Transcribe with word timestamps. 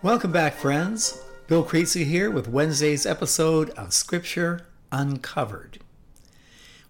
Welcome 0.00 0.30
back, 0.30 0.54
friends. 0.54 1.20
Bill 1.48 1.64
Creasy 1.64 2.04
here 2.04 2.30
with 2.30 2.46
Wednesday's 2.46 3.04
episode 3.04 3.70
of 3.70 3.92
Scripture 3.92 4.64
Uncovered. 4.92 5.80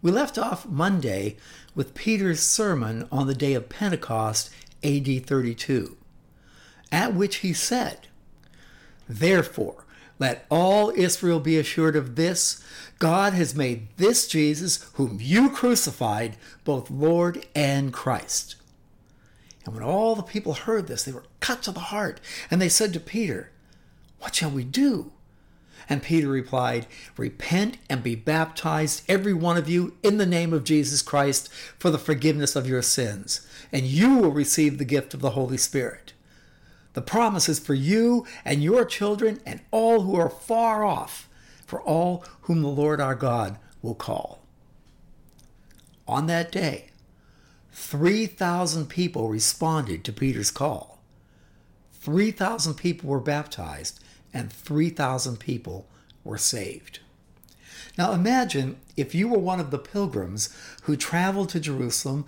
We 0.03 0.11
left 0.11 0.37
off 0.37 0.69
Monday 0.69 1.39
with 1.75 1.95
Peter's 1.95 2.41
sermon 2.41 3.09
on 3.11 3.27
the 3.27 3.35
day 3.35 3.55
of 3.55 3.71
Pentecost, 3.71 4.51
AD 4.85 5.25
32, 5.25 5.97
at 6.93 7.15
which 7.15 7.37
he 7.37 7.55
said, 7.55 8.09
Therefore, 9.09 9.87
let 10.19 10.45
all 10.51 10.93
Israel 10.95 11.41
be 11.41 11.57
assured 11.57 11.97
of 11.97 12.15
this 12.15 12.63
God 12.99 13.33
has 13.33 13.55
made 13.55 13.89
this 13.97 14.29
Jesus, 14.29 14.85
whom 14.95 15.17
you 15.19 15.49
crucified, 15.49 16.37
both 16.63 16.91
Lord 16.91 17.47
and 17.55 17.91
Christ. 17.91 18.57
And 19.69 19.75
when 19.75 19.85
all 19.85 20.15
the 20.15 20.23
people 20.23 20.55
heard 20.55 20.87
this, 20.87 21.03
they 21.03 21.13
were 21.13 21.27
cut 21.41 21.63
to 21.65 21.73
the 21.73 21.79
heart, 21.79 22.23
and 22.51 22.59
they 22.59 22.71
said 22.71 22.95
to 22.95 23.01
Peter, 23.01 23.51
What 24.19 24.35
shall 24.35 24.51
we 24.51 24.65
do? 24.65 25.13
And 25.91 26.03
Peter 26.03 26.29
replied, 26.29 26.87
Repent 27.19 27.77
and 27.91 28.03
be 28.03 28.15
baptized, 28.15 29.03
every 29.11 29.35
one 29.35 29.59
of 29.59 29.69
you, 29.69 29.95
in 30.03 30.17
the 30.17 30.25
name 30.25 30.55
of 30.55 30.65
Jesus 30.65 31.03
Christ, 31.03 31.53
for 31.79 31.91
the 31.91 31.99
forgiveness 31.99 32.57
of 32.57 32.67
your 32.67 32.81
sins, 32.81 33.47
and 33.71 33.85
you 33.85 34.17
will 34.17 34.31
receive 34.31 34.79
the 34.79 34.87
gift 34.87 35.13
of 35.13 35.21
the 35.21 35.33
Holy 35.33 35.59
Spirit. 35.59 36.15
The 36.95 37.03
promise 37.03 37.47
is 37.47 37.59
for 37.59 37.75
you 37.75 38.25
and 38.47 38.63
your 38.63 38.87
children 38.87 39.39
and 39.45 39.61
all 39.71 40.01
who 40.01 40.17
are 40.17 40.31
far 40.31 40.83
off, 40.83 41.29
for 41.67 41.83
all 41.83 42.25
whom 42.41 42.63
the 42.63 42.69
Lord 42.69 43.03
our 43.03 43.15
God 43.15 43.59
will 43.83 43.95
call. 43.95 44.41
On 46.07 46.27
that 46.27 46.51
day, 46.51 46.89
3,000 47.79 48.87
people 48.87 49.29
responded 49.29 50.05
to 50.05 50.13
Peter's 50.13 50.51
call. 50.51 50.99
3,000 51.95 52.75
people 52.75 53.09
were 53.09 53.21
baptized 53.21 54.01
and 54.35 54.53
3,000 54.53 55.39
people 55.39 55.89
were 56.25 56.37
saved. 56.37 56.99
Now 57.97 58.13
imagine 58.13 58.79
if 58.97 59.15
you 59.15 59.29
were 59.29 59.39
one 59.39 59.61
of 59.61 59.71
the 59.71 59.79
pilgrims 59.79 60.55
who 60.83 60.97
traveled 60.97 61.49
to 61.51 61.61
Jerusalem 61.61 62.27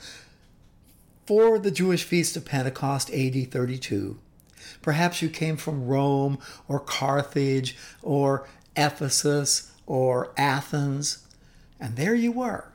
for 1.26 1.58
the 1.58 1.72
Jewish 1.72 2.04
feast 2.04 2.36
of 2.36 2.44
Pentecost 2.44 3.10
AD 3.12 3.50
32. 3.50 4.18
Perhaps 4.80 5.20
you 5.20 5.28
came 5.28 5.56
from 5.56 5.86
Rome 5.86 6.38
or 6.68 6.78
Carthage 6.78 7.76
or 8.02 8.48
Ephesus 8.76 9.72
or 9.84 10.32
Athens, 10.38 11.26
and 11.78 11.96
there 11.96 12.14
you 12.14 12.32
were. 12.32 12.72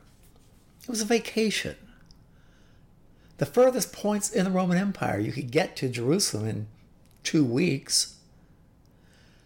It 0.82 0.90
was 0.90 1.00
a 1.00 1.06
vacation. 1.06 1.76
The 3.38 3.46
furthest 3.46 3.92
points 3.92 4.30
in 4.30 4.44
the 4.44 4.50
Roman 4.50 4.78
Empire, 4.78 5.18
you 5.18 5.32
could 5.32 5.50
get 5.50 5.76
to 5.76 5.88
Jerusalem 5.88 6.46
in 6.46 6.66
two 7.22 7.44
weeks. 7.44 8.16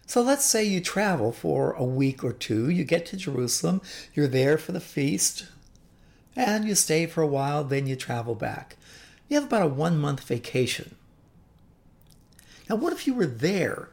So 0.05 0.21
let's 0.21 0.45
say 0.45 0.63
you 0.63 0.81
travel 0.81 1.31
for 1.31 1.73
a 1.73 1.83
week 1.83 2.23
or 2.23 2.33
two, 2.33 2.69
you 2.69 2.83
get 2.83 3.05
to 3.07 3.17
Jerusalem, 3.17 3.81
you're 4.13 4.27
there 4.27 4.57
for 4.57 4.71
the 4.71 4.79
feast, 4.79 5.45
and 6.35 6.65
you 6.65 6.75
stay 6.75 7.05
for 7.05 7.21
a 7.21 7.27
while, 7.27 7.63
then 7.63 7.87
you 7.87 7.95
travel 7.95 8.35
back. 8.35 8.77
You 9.27 9.35
have 9.35 9.45
about 9.45 9.63
a 9.63 9.67
one 9.67 9.97
month 9.97 10.23
vacation. 10.23 10.95
Now, 12.69 12.75
what 12.75 12.93
if 12.93 13.07
you 13.07 13.13
were 13.13 13.25
there 13.25 13.89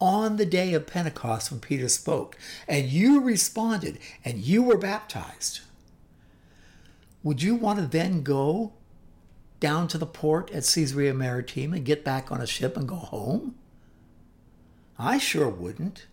on 0.00 0.36
the 0.36 0.46
day 0.46 0.74
of 0.74 0.86
Pentecost 0.86 1.50
when 1.50 1.60
Peter 1.60 1.88
spoke 1.88 2.36
and 2.68 2.86
you 2.86 3.20
responded 3.20 3.98
and 4.24 4.38
you 4.38 4.62
were 4.62 4.78
baptized? 4.78 5.60
Would 7.22 7.42
you 7.42 7.54
want 7.54 7.78
to 7.78 7.86
then 7.86 8.22
go 8.22 8.72
down 9.66 9.88
to 9.88 9.98
the 9.98 10.06
port 10.06 10.48
at 10.52 10.62
Caesarea 10.62 11.12
Maritima 11.12 11.74
and 11.74 11.84
get 11.84 12.04
back 12.04 12.30
on 12.30 12.40
a 12.40 12.46
ship 12.46 12.76
and 12.76 12.86
go 12.86 12.94
home? 12.94 13.56
I 14.96 15.18
sure 15.18 15.48
wouldn't. 15.48 16.06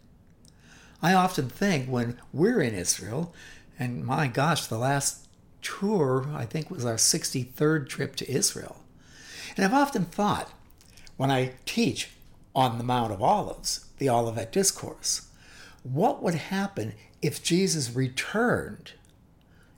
I 1.03 1.13
often 1.13 1.49
think 1.49 1.87
when 1.87 2.19
we're 2.33 2.61
in 2.61 2.73
Israel, 2.73 3.31
and 3.77 4.03
my 4.03 4.25
gosh, 4.25 4.65
the 4.65 4.79
last 4.79 5.27
tour 5.61 6.25
I 6.33 6.45
think 6.45 6.71
was 6.71 6.83
our 6.83 6.95
63rd 6.95 7.87
trip 7.87 8.15
to 8.15 8.31
Israel. 8.31 8.77
And 9.55 9.63
I've 9.63 9.73
often 9.75 10.05
thought 10.05 10.49
when 11.15 11.29
I 11.29 11.53
teach 11.67 12.09
on 12.55 12.79
the 12.79 12.83
Mount 12.83 13.13
of 13.13 13.21
Olives, 13.21 13.85
the 13.99 14.09
Olivet 14.09 14.51
Discourse, 14.51 15.27
what 15.83 16.23
would 16.23 16.49
happen 16.49 16.93
if 17.21 17.43
Jesus 17.43 17.95
returned 17.95 18.93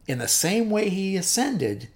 in 0.07 0.19
the 0.19 0.29
same 0.29 0.69
way 0.69 0.87
he 0.87 1.17
ascended 1.17 1.89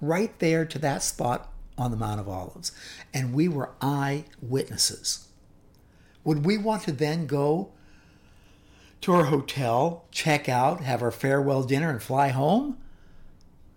right 0.00 0.36
there 0.38 0.64
to 0.64 0.78
that 0.78 1.02
spot 1.02 1.52
on 1.76 1.90
the 1.90 1.96
Mount 1.96 2.20
of 2.20 2.28
Olives, 2.28 2.72
and 3.12 3.34
we 3.34 3.48
were 3.48 3.70
eyewitnesses? 3.80 5.28
Would 6.24 6.44
we 6.44 6.58
want 6.58 6.82
to 6.82 6.92
then 6.92 7.26
go 7.26 7.70
to 9.00 9.12
our 9.12 9.24
hotel, 9.24 10.04
check 10.10 10.48
out, 10.48 10.80
have 10.82 11.02
our 11.02 11.10
farewell 11.10 11.62
dinner, 11.62 11.90
and 11.90 12.02
fly 12.02 12.28
home? 12.28 12.78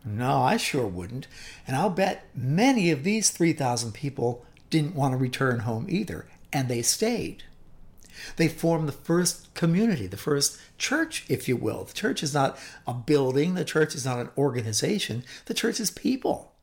No, 0.06 0.42
I 0.42 0.58
sure 0.58 0.86
wouldn't. 0.86 1.28
And 1.66 1.78
I'll 1.78 1.90
bet 1.90 2.26
many 2.36 2.92
of 2.92 3.04
these 3.04 3.30
3,000 3.30 3.94
people 3.94 4.46
didn't 4.70 4.96
want 4.96 5.14
to 5.14 5.18
return 5.18 5.60
home 5.60 5.86
either, 5.88 6.28
and 6.52 6.68
they 6.68 6.82
stayed. 6.82 7.44
They 8.36 8.48
formed 8.48 8.88
the 8.88 8.94
first 8.94 9.54
community, 9.54 10.08
the 10.08 10.18
first 10.18 10.58
church, 10.78 11.26
if 11.30 11.48
you 11.48 11.56
will. 11.56 11.84
The 11.84 11.94
church 11.94 12.24
is 12.24 12.34
not 12.34 12.58
a 12.88 12.94
building, 12.94 13.56
the 13.56 13.66
church 13.66 13.96
is 13.96 14.06
not 14.06 14.20
an 14.20 14.30
organization, 14.38 15.24
the 15.46 15.54
church 15.54 15.80
is 15.80 15.92
people. 15.92 16.54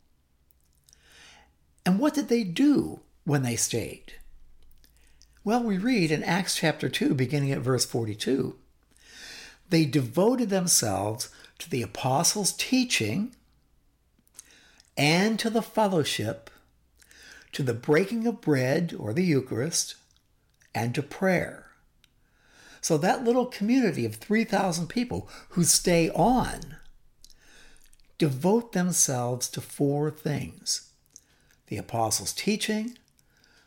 And 1.84 1.98
what 1.98 2.14
did 2.14 2.28
they 2.28 2.44
do 2.44 3.00
when 3.24 3.42
they 3.42 3.56
stayed? 3.56 4.14
Well, 5.42 5.62
we 5.62 5.78
read 5.78 6.10
in 6.10 6.22
Acts 6.22 6.56
chapter 6.56 6.88
2, 6.88 7.14
beginning 7.14 7.50
at 7.52 7.60
verse 7.60 7.86
42, 7.86 8.56
they 9.70 9.84
devoted 9.86 10.50
themselves 10.50 11.30
to 11.58 11.70
the 11.70 11.82
apostles' 11.82 12.52
teaching 12.52 13.34
and 14.96 15.38
to 15.38 15.48
the 15.48 15.62
fellowship, 15.62 16.50
to 17.52 17.62
the 17.62 17.72
breaking 17.72 18.26
of 18.26 18.40
bread 18.40 18.94
or 18.98 19.12
the 19.14 19.24
Eucharist, 19.24 19.94
and 20.74 20.94
to 20.94 21.02
prayer. 21.02 21.66
So 22.80 22.96
that 22.98 23.24
little 23.24 23.46
community 23.46 24.04
of 24.04 24.16
3,000 24.16 24.88
people 24.88 25.28
who 25.50 25.64
stay 25.64 26.10
on 26.10 26.76
devote 28.18 28.72
themselves 28.72 29.48
to 29.48 29.60
four 29.60 30.10
things 30.10 30.86
the 31.66 31.76
apostles' 31.76 32.32
teaching, 32.32 32.98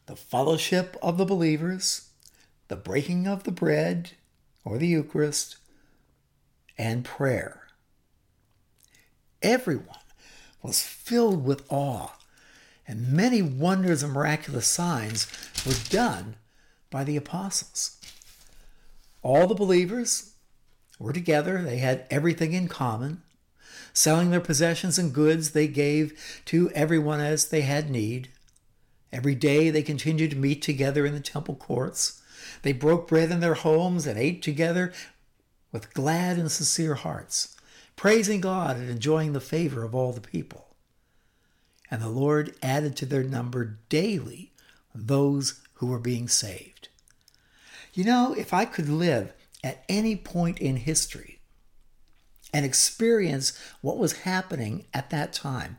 the 0.07 0.15
fellowship 0.15 0.97
of 1.01 1.17
the 1.17 1.23
believers, 1.25 2.09
the 2.67 2.75
breaking 2.75 3.27
of 3.27 3.43
the 3.43 3.51
bread 3.51 4.11
or 4.65 4.77
the 4.77 4.87
Eucharist, 4.87 5.55
and 6.77 7.05
prayer. 7.05 7.61
Everyone 9.41 9.99
was 10.61 10.83
filled 10.83 11.45
with 11.45 11.63
awe, 11.69 12.09
and 12.85 13.13
many 13.13 13.41
wonders 13.41 14.03
and 14.03 14.11
miraculous 14.11 14.67
signs 14.67 15.27
were 15.65 15.73
done 15.89 16.35
by 16.93 17.03
the 17.03 17.17
apostles. 17.17 17.97
All 19.23 19.47
the 19.47 19.55
believers 19.55 20.35
were 20.99 21.11
together, 21.11 21.63
they 21.63 21.79
had 21.79 22.05
everything 22.11 22.53
in 22.53 22.67
common. 22.67 23.23
Selling 23.93 24.29
their 24.29 24.39
possessions 24.39 24.99
and 24.99 25.11
goods, 25.11 25.51
they 25.51 25.67
gave 25.67 26.41
to 26.45 26.69
everyone 26.71 27.19
as 27.19 27.47
they 27.47 27.61
had 27.61 27.89
need. 27.89 28.29
Every 29.11 29.33
day 29.33 29.71
they 29.71 29.81
continued 29.81 30.31
to 30.31 30.37
meet 30.37 30.61
together 30.61 31.03
in 31.03 31.13
the 31.13 31.19
temple 31.19 31.55
courts. 31.55 32.21
They 32.61 32.73
broke 32.73 33.07
bread 33.07 33.31
in 33.31 33.39
their 33.39 33.55
homes 33.55 34.05
and 34.05 34.19
ate 34.19 34.43
together 34.43 34.93
with 35.71 35.93
glad 35.95 36.37
and 36.37 36.51
sincere 36.51 36.93
hearts, 36.93 37.55
praising 37.95 38.39
God 38.39 38.77
and 38.77 38.89
enjoying 38.89 39.33
the 39.33 39.41
favor 39.41 39.83
of 39.83 39.95
all 39.95 40.11
the 40.11 40.21
people. 40.21 40.75
And 41.89 42.03
the 42.03 42.09
Lord 42.09 42.55
added 42.61 42.95
to 42.97 43.07
their 43.07 43.23
number 43.23 43.79
daily 43.89 44.51
those 44.93 45.59
who 45.75 45.87
were 45.87 45.99
being 45.99 46.27
saved. 46.27 46.72
You 47.93 48.03
know, 48.03 48.33
if 48.33 48.53
I 48.53 48.65
could 48.65 48.89
live 48.89 49.33
at 49.63 49.83
any 49.87 50.15
point 50.15 50.59
in 50.59 50.77
history 50.77 51.39
and 52.51 52.65
experience 52.65 53.57
what 53.81 53.97
was 53.97 54.21
happening 54.21 54.85
at 54.93 55.11
that 55.11 55.31
time, 55.31 55.77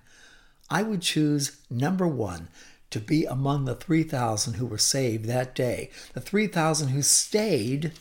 I 0.71 0.83
would 0.83 1.03
choose 1.03 1.59
number 1.69 2.07
one 2.07 2.49
to 2.91 3.01
be 3.01 3.25
among 3.25 3.65
the 3.65 3.75
3,000 3.75 4.55
who 4.55 4.67
were 4.67 4.79
saved 4.79 5.25
that 5.25 5.55
day, 5.55 5.91
the 6.13 6.21
3,000 6.21 6.89
who 6.89 7.03
stayed, 7.03 7.93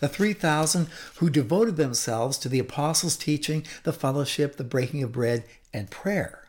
the 0.00 0.08
3,000 0.08 0.88
who 1.16 1.28
devoted 1.28 1.76
themselves 1.76 2.38
to 2.38 2.48
the 2.48 2.58
apostles' 2.58 3.16
teaching, 3.16 3.66
the 3.84 3.92
fellowship, 3.92 4.56
the 4.56 4.64
breaking 4.64 5.02
of 5.02 5.12
bread, 5.12 5.44
and 5.74 5.90
prayer. 5.90 6.46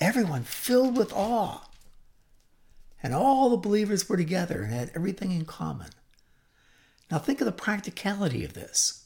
Everyone 0.00 0.44
filled 0.44 0.96
with 0.96 1.12
awe. 1.14 1.67
And 3.02 3.14
all 3.14 3.50
the 3.50 3.56
believers 3.56 4.08
were 4.08 4.16
together 4.16 4.62
and 4.62 4.72
had 4.72 4.90
everything 4.94 5.32
in 5.32 5.44
common. 5.44 5.90
Now 7.10 7.18
think 7.18 7.40
of 7.40 7.46
the 7.46 7.52
practicality 7.52 8.44
of 8.44 8.54
this. 8.54 9.04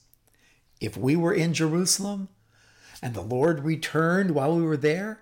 If 0.80 0.96
we 0.96 1.14
were 1.14 1.34
in 1.34 1.54
Jerusalem 1.54 2.28
and 3.02 3.14
the 3.14 3.20
Lord 3.20 3.64
returned 3.64 4.32
while 4.32 4.56
we 4.56 4.62
were 4.62 4.76
there, 4.76 5.20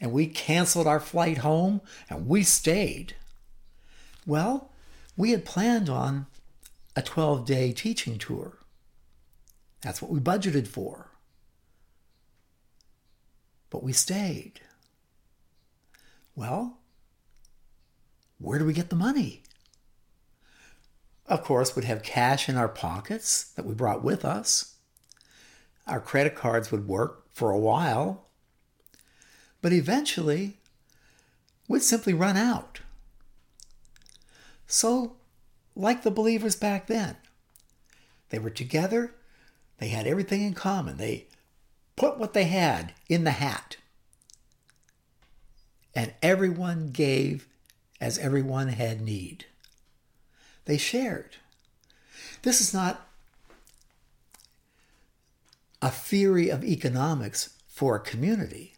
and 0.00 0.12
we 0.12 0.26
canceled 0.26 0.86
our 0.86 1.00
flight 1.00 1.38
home 1.38 1.80
and 2.10 2.26
we 2.26 2.42
stayed. 2.42 3.14
Well, 4.26 4.70
we 5.16 5.30
had 5.30 5.44
planned 5.44 5.88
on 5.88 6.26
a 6.94 7.02
12 7.02 7.46
day 7.46 7.72
teaching 7.72 8.18
tour. 8.18 8.58
That's 9.80 10.02
what 10.02 10.10
we 10.10 10.20
budgeted 10.20 10.66
for. 10.66 11.10
But 13.70 13.82
we 13.82 13.92
stayed. 13.92 14.60
Well, 16.34 16.78
where 18.38 18.58
do 18.58 18.64
we 18.64 18.72
get 18.72 18.90
the 18.90 18.96
money? 18.96 19.42
Of 21.26 21.42
course, 21.42 21.74
we'd 21.74 21.84
have 21.84 22.02
cash 22.02 22.48
in 22.48 22.56
our 22.56 22.68
pockets 22.68 23.44
that 23.56 23.64
we 23.64 23.74
brought 23.74 24.04
with 24.04 24.24
us. 24.24 24.76
Our 25.86 26.00
credit 26.00 26.34
cards 26.34 26.70
would 26.70 26.86
work 26.86 27.24
for 27.32 27.50
a 27.50 27.58
while, 27.58 28.26
but 29.60 29.72
eventually 29.72 30.58
we'd 31.68 31.82
simply 31.82 32.14
run 32.14 32.36
out. 32.36 32.80
So, 34.66 35.16
like 35.74 36.02
the 36.02 36.10
believers 36.10 36.56
back 36.56 36.86
then, 36.86 37.16
they 38.30 38.38
were 38.38 38.50
together, 38.50 39.14
they 39.78 39.88
had 39.88 40.06
everything 40.06 40.42
in 40.42 40.54
common, 40.54 40.96
they 40.96 41.26
put 41.96 42.18
what 42.18 42.34
they 42.34 42.44
had 42.44 42.92
in 43.08 43.24
the 43.24 43.32
hat, 43.32 43.76
and 45.94 46.14
everyone 46.22 46.88
gave 46.88 47.48
as 48.00 48.18
everyone 48.18 48.68
had 48.68 49.00
need. 49.00 49.46
They 50.64 50.78
shared. 50.78 51.36
This 52.42 52.60
is 52.60 52.74
not 52.74 53.08
a 55.80 55.90
theory 55.90 56.48
of 56.48 56.64
economics 56.64 57.54
for 57.68 57.96
a 57.96 58.00
community. 58.00 58.74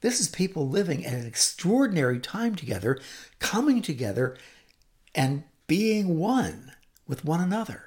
This 0.00 0.20
is 0.20 0.28
people 0.28 0.68
living 0.68 1.04
at 1.04 1.14
an 1.14 1.26
extraordinary 1.26 2.18
time 2.18 2.54
together, 2.54 2.98
coming 3.38 3.82
together 3.82 4.36
and 5.14 5.44
being 5.66 6.18
one 6.18 6.72
with 7.06 7.24
one 7.24 7.40
another. 7.40 7.84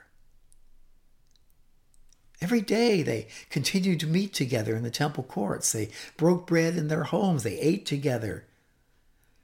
Every 2.39 2.61
day 2.61 3.01
they 3.01 3.27
continued 3.49 3.99
to 4.01 4.07
meet 4.07 4.33
together 4.33 4.75
in 4.75 4.83
the 4.83 4.91
temple 4.91 5.23
courts. 5.23 5.71
They 5.71 5.89
broke 6.17 6.45
bread 6.45 6.75
in 6.75 6.89
their 6.89 7.05
homes. 7.05 7.43
They 7.43 7.57
ate 7.57 7.85
together. 7.85 8.45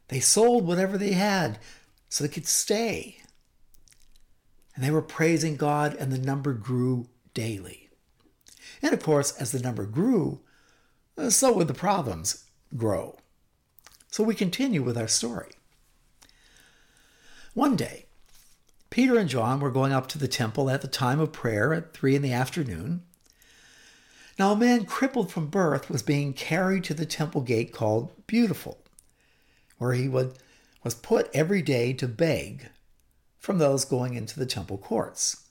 They 0.09 0.19
sold 0.19 0.67
whatever 0.67 0.97
they 0.97 1.13
had 1.13 1.59
so 2.09 2.23
they 2.23 2.29
could 2.29 2.47
stay. 2.47 3.17
And 4.75 4.83
they 4.83 4.91
were 4.91 5.01
praising 5.01 5.55
God, 5.55 5.95
and 5.95 6.11
the 6.11 6.17
number 6.17 6.53
grew 6.53 7.07
daily. 7.33 7.89
And 8.81 8.93
of 8.93 9.01
course, 9.01 9.31
as 9.37 9.51
the 9.51 9.59
number 9.59 9.85
grew, 9.85 10.41
uh, 11.17 11.29
so 11.29 11.53
would 11.53 11.67
the 11.67 11.73
problems 11.73 12.45
grow. 12.75 13.17
So 14.09 14.23
we 14.23 14.35
continue 14.35 14.81
with 14.81 14.97
our 14.97 15.07
story. 15.07 15.51
One 17.53 17.75
day, 17.75 18.05
Peter 18.89 19.17
and 19.17 19.29
John 19.29 19.59
were 19.59 19.71
going 19.71 19.91
up 19.91 20.07
to 20.07 20.17
the 20.17 20.27
temple 20.27 20.69
at 20.69 20.81
the 20.81 20.87
time 20.87 21.19
of 21.19 21.31
prayer 21.31 21.73
at 21.73 21.93
three 21.93 22.15
in 22.15 22.21
the 22.21 22.33
afternoon. 22.33 23.03
Now, 24.39 24.53
a 24.53 24.55
man 24.55 24.85
crippled 24.85 25.31
from 25.31 25.47
birth 25.47 25.89
was 25.89 26.01
being 26.01 26.33
carried 26.33 26.85
to 26.85 26.93
the 26.93 27.05
temple 27.05 27.41
gate 27.41 27.73
called 27.73 28.11
Beautiful, 28.25 28.79
where 29.79 29.93
he 29.93 30.07
would, 30.07 30.37
was 30.83 30.93
put 30.93 31.29
every 31.33 31.63
day 31.63 31.91
to 31.93 32.07
beg 32.07 32.69
from 33.39 33.57
those 33.57 33.83
going 33.83 34.13
into 34.13 34.37
the 34.39 34.45
temple 34.45 34.77
courts. 34.77 35.47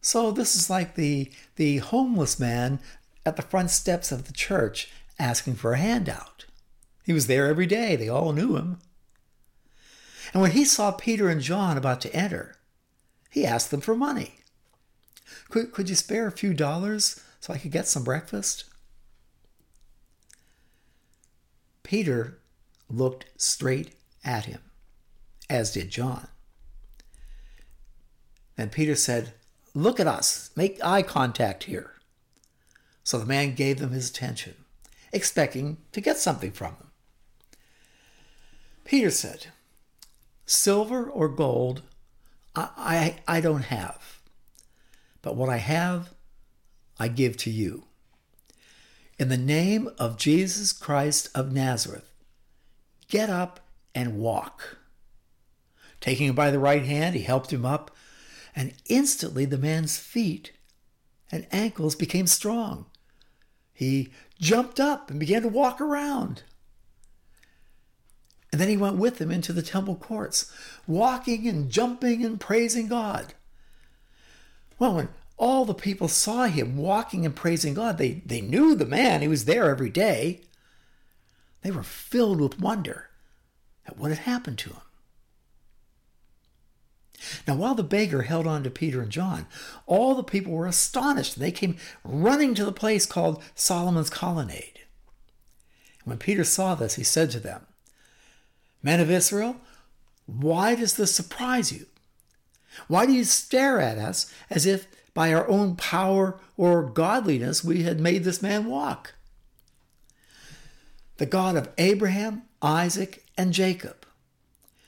So 0.00 0.30
this 0.30 0.56
is 0.56 0.70
like 0.70 0.94
the, 0.94 1.30
the 1.56 1.78
homeless 1.78 2.40
man 2.40 2.80
at 3.26 3.36
the 3.36 3.42
front 3.42 3.70
steps 3.70 4.10
of 4.10 4.24
the 4.24 4.32
church 4.32 4.90
asking 5.18 5.56
for 5.56 5.74
a 5.74 5.78
handout. 5.78 6.46
He 7.04 7.12
was 7.12 7.26
there 7.26 7.48
every 7.48 7.66
day. 7.66 7.96
They 7.96 8.08
all 8.08 8.32
knew 8.32 8.56
him. 8.56 8.78
And 10.32 10.42
when 10.42 10.52
he 10.52 10.64
saw 10.64 10.92
Peter 10.92 11.28
and 11.28 11.40
John 11.40 11.76
about 11.76 12.00
to 12.02 12.14
enter, 12.14 12.56
he 13.30 13.44
asked 13.44 13.70
them 13.70 13.80
for 13.80 13.96
money. 13.96 14.36
Could, 15.48 15.72
could 15.72 15.88
you 15.88 15.94
spare 15.94 16.26
a 16.26 16.32
few 16.32 16.52
dollars 16.52 17.20
so 17.40 17.52
I 17.52 17.58
could 17.58 17.72
get 17.72 17.88
some 17.88 18.04
breakfast? 18.04 18.64
Peter 21.82 22.38
looked 22.88 23.26
straight 23.36 23.94
at 24.24 24.46
him, 24.46 24.60
as 25.48 25.72
did 25.72 25.90
John. 25.90 26.28
Then 28.56 28.70
Peter 28.70 28.94
said, 28.94 29.34
Look 29.74 30.00
at 30.00 30.06
us, 30.06 30.50
make 30.56 30.82
eye 30.84 31.02
contact 31.02 31.64
here. 31.64 31.92
So 33.04 33.18
the 33.18 33.26
man 33.26 33.54
gave 33.54 33.78
them 33.78 33.92
his 33.92 34.10
attention, 34.10 34.54
expecting 35.12 35.78
to 35.92 36.00
get 36.00 36.18
something 36.18 36.50
from 36.50 36.74
them. 36.78 36.90
Peter 38.84 39.10
said, 39.10 39.46
Silver 40.46 41.08
or 41.08 41.28
gold 41.28 41.82
I, 42.56 43.20
I, 43.28 43.36
I 43.36 43.40
don't 43.40 43.64
have, 43.64 44.20
but 45.22 45.36
what 45.36 45.48
I 45.48 45.58
have, 45.58 46.14
I 46.98 47.08
give 47.08 47.36
to 47.38 47.50
you. 47.50 47.84
In 49.18 49.28
the 49.28 49.36
name 49.36 49.90
of 49.98 50.16
Jesus 50.16 50.72
Christ 50.72 51.28
of 51.34 51.52
Nazareth, 51.52 52.07
get 53.08 53.30
up 53.30 53.60
and 53.94 54.18
walk. 54.18 54.78
Taking 56.00 56.28
him 56.28 56.34
by 56.34 56.50
the 56.50 56.58
right 56.58 56.84
hand, 56.84 57.16
he 57.16 57.22
helped 57.22 57.52
him 57.52 57.64
up, 57.64 57.90
and 58.54 58.74
instantly 58.86 59.44
the 59.44 59.58
man's 59.58 59.98
feet 59.98 60.52
and 61.30 61.46
ankles 61.50 61.94
became 61.94 62.26
strong. 62.26 62.86
He 63.72 64.12
jumped 64.40 64.80
up 64.80 65.10
and 65.10 65.20
began 65.20 65.42
to 65.42 65.48
walk 65.48 65.80
around. 65.80 66.42
And 68.50 68.60
then 68.60 68.68
he 68.68 68.76
went 68.76 68.96
with 68.96 69.18
them 69.18 69.30
into 69.30 69.52
the 69.52 69.62
temple 69.62 69.96
courts, 69.96 70.50
walking 70.86 71.46
and 71.46 71.70
jumping 71.70 72.24
and 72.24 72.40
praising 72.40 72.88
God. 72.88 73.34
Well, 74.78 74.94
when 74.94 75.08
all 75.36 75.64
the 75.64 75.74
people 75.74 76.08
saw 76.08 76.44
him 76.44 76.76
walking 76.76 77.26
and 77.26 77.36
praising 77.36 77.74
God, 77.74 77.98
they, 77.98 78.22
they 78.24 78.40
knew 78.40 78.74
the 78.74 78.86
man. 78.86 79.20
He 79.20 79.28
was 79.28 79.44
there 79.44 79.68
every 79.68 79.90
day. 79.90 80.42
They 81.62 81.70
were 81.70 81.82
filled 81.82 82.40
with 82.40 82.60
wonder 82.60 83.10
at 83.86 83.98
what 83.98 84.10
had 84.10 84.20
happened 84.20 84.58
to 84.58 84.70
him. 84.70 84.82
Now, 87.46 87.56
while 87.56 87.74
the 87.74 87.82
beggar 87.82 88.22
held 88.22 88.46
on 88.46 88.62
to 88.62 88.70
Peter 88.70 89.02
and 89.02 89.10
John, 89.10 89.46
all 89.86 90.14
the 90.14 90.22
people 90.22 90.52
were 90.52 90.66
astonished. 90.66 91.38
They 91.38 91.50
came 91.50 91.76
running 92.04 92.54
to 92.54 92.64
the 92.64 92.72
place 92.72 93.06
called 93.06 93.42
Solomon's 93.54 94.10
Colonnade. 94.10 94.80
When 96.04 96.18
Peter 96.18 96.44
saw 96.44 96.74
this, 96.74 96.94
he 96.94 97.04
said 97.04 97.30
to 97.32 97.40
them, 97.40 97.66
Men 98.82 99.00
of 99.00 99.10
Israel, 99.10 99.56
why 100.26 100.74
does 100.74 100.94
this 100.94 101.14
surprise 101.14 101.72
you? 101.72 101.86
Why 102.86 103.06
do 103.06 103.12
you 103.12 103.24
stare 103.24 103.80
at 103.80 103.98
us 103.98 104.32
as 104.48 104.64
if 104.66 104.86
by 105.12 105.34
our 105.34 105.48
own 105.48 105.74
power 105.74 106.38
or 106.56 106.82
godliness 106.84 107.64
we 107.64 107.82
had 107.82 107.98
made 107.98 108.22
this 108.22 108.40
man 108.40 108.66
walk? 108.66 109.14
The 111.18 111.26
God 111.26 111.56
of 111.56 111.68
Abraham, 111.78 112.42
Isaac, 112.62 113.24
and 113.36 113.52
Jacob, 113.52 114.06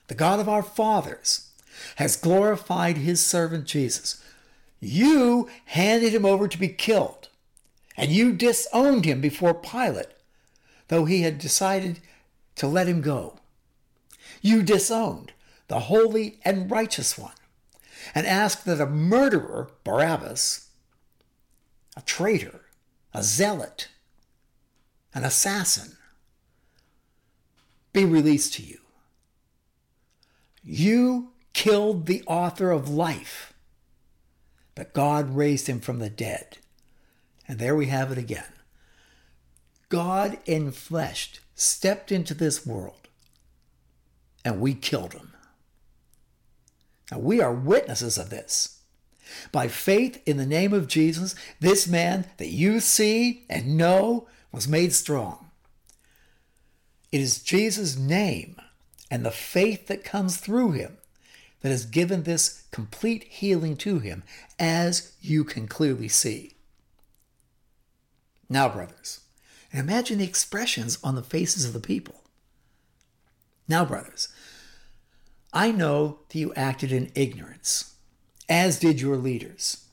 the 0.07 0.15
God 0.15 0.41
of 0.41 0.49
our 0.49 0.63
fathers, 0.63 1.51
has 1.97 2.17
glorified 2.17 2.97
his 2.97 3.25
servant 3.25 3.67
Jesus. 3.67 4.23
You 4.81 5.49
handed 5.67 6.15
him 6.15 6.25
over 6.25 6.49
to 6.49 6.59
be 6.59 6.69
killed, 6.69 7.29
and 7.97 8.11
you 8.11 8.33
disowned 8.33 9.05
him 9.05 9.21
before 9.21 9.55
Pilate, 9.55 10.13
though 10.89 11.05
he 11.05 11.23
had 11.23 11.39
decided 11.39 12.01
to 12.57 12.67
let 12.67 12.89
him 12.89 13.01
go. 13.01 13.39
You 14.41 14.63
disowned 14.63 15.33
the 15.69 15.81
holy 15.81 16.39
and 16.45 16.71
righteous 16.71 17.19
one 17.19 17.33
and 18.15 18.27
asked 18.27 18.65
that 18.65 18.81
a 18.81 18.87
murderer, 18.87 19.71
Barabbas, 19.85 20.69
a 21.97 22.03
traitor, 22.03 22.63
a 23.13 23.23
zealot, 23.23 23.89
an 25.15 25.25
assassin, 25.25 25.97
be 27.93 28.05
released 28.05 28.55
to 28.55 28.63
you. 28.63 28.79
You 30.63 31.33
killed 31.53 32.07
the 32.07 32.23
author 32.27 32.71
of 32.71 32.89
life, 32.89 33.53
but 34.75 34.93
God 34.93 35.35
raised 35.35 35.67
him 35.67 35.81
from 35.81 35.99
the 35.99 36.11
dead. 36.11 36.59
And 37.49 37.59
there 37.59 37.75
we 37.75 37.87
have 37.87 38.13
it 38.13 38.19
again. 38.19 38.53
God 39.89 40.39
in 40.47 40.71
flesh 40.71 41.41
stepped 41.55 42.13
into 42.13 42.33
this 42.33 42.65
world 42.65 43.09
and 44.45 44.61
we 44.61 44.75
killed 44.75 45.15
him. 45.15 45.33
Now, 47.11 47.19
we 47.19 47.41
are 47.41 47.53
witnesses 47.53 48.17
of 48.17 48.31
this. 48.31 48.79
By 49.53 49.69
faith 49.69 50.23
in 50.27 50.37
the 50.37 50.47
name 50.47 50.73
of 50.73 50.89
Jesus, 50.89 51.35
this 51.61 51.87
man 51.87 52.27
that 52.39 52.49
you 52.49 52.81
see 52.81 53.45
and 53.49 53.77
know 53.77 54.29
was 54.53 54.69
made 54.69 54.93
strong. 54.93 55.50
It 57.13 57.21
is 57.21 57.43
Jesus' 57.43 57.97
name 57.97 58.57
and 59.11 59.25
the 59.25 59.31
faith 59.31 59.89
that 59.89 60.05
comes 60.05 60.37
through 60.37 60.73
him 60.73 60.99
that 61.61 61.71
has 61.71 61.85
given 61.85 62.23
this 62.23 62.65
complete 62.71 63.25
healing 63.25 63.77
to 63.77 63.99
him, 63.99 64.23
as 64.59 65.13
you 65.21 65.45
can 65.45 65.67
clearly 65.67 66.09
see. 66.09 66.55
Now, 68.49 68.69
brothers, 68.69 69.21
imagine 69.73 70.19
the 70.19 70.25
expressions 70.25 70.99
on 71.05 71.15
the 71.15 71.23
faces 71.23 71.65
of 71.65 71.73
the 71.73 71.81
people. 71.81 72.23
Now, 73.69 73.85
brothers, 73.85 74.29
I 75.53 75.71
know 75.71 76.21
that 76.29 76.39
you 76.39 76.55
acted 76.55 76.93
in 76.93 77.13
ignorance, 77.15 77.95
as 78.49 78.79
did 78.79 79.01
your 79.01 79.17
leaders. 79.17 79.85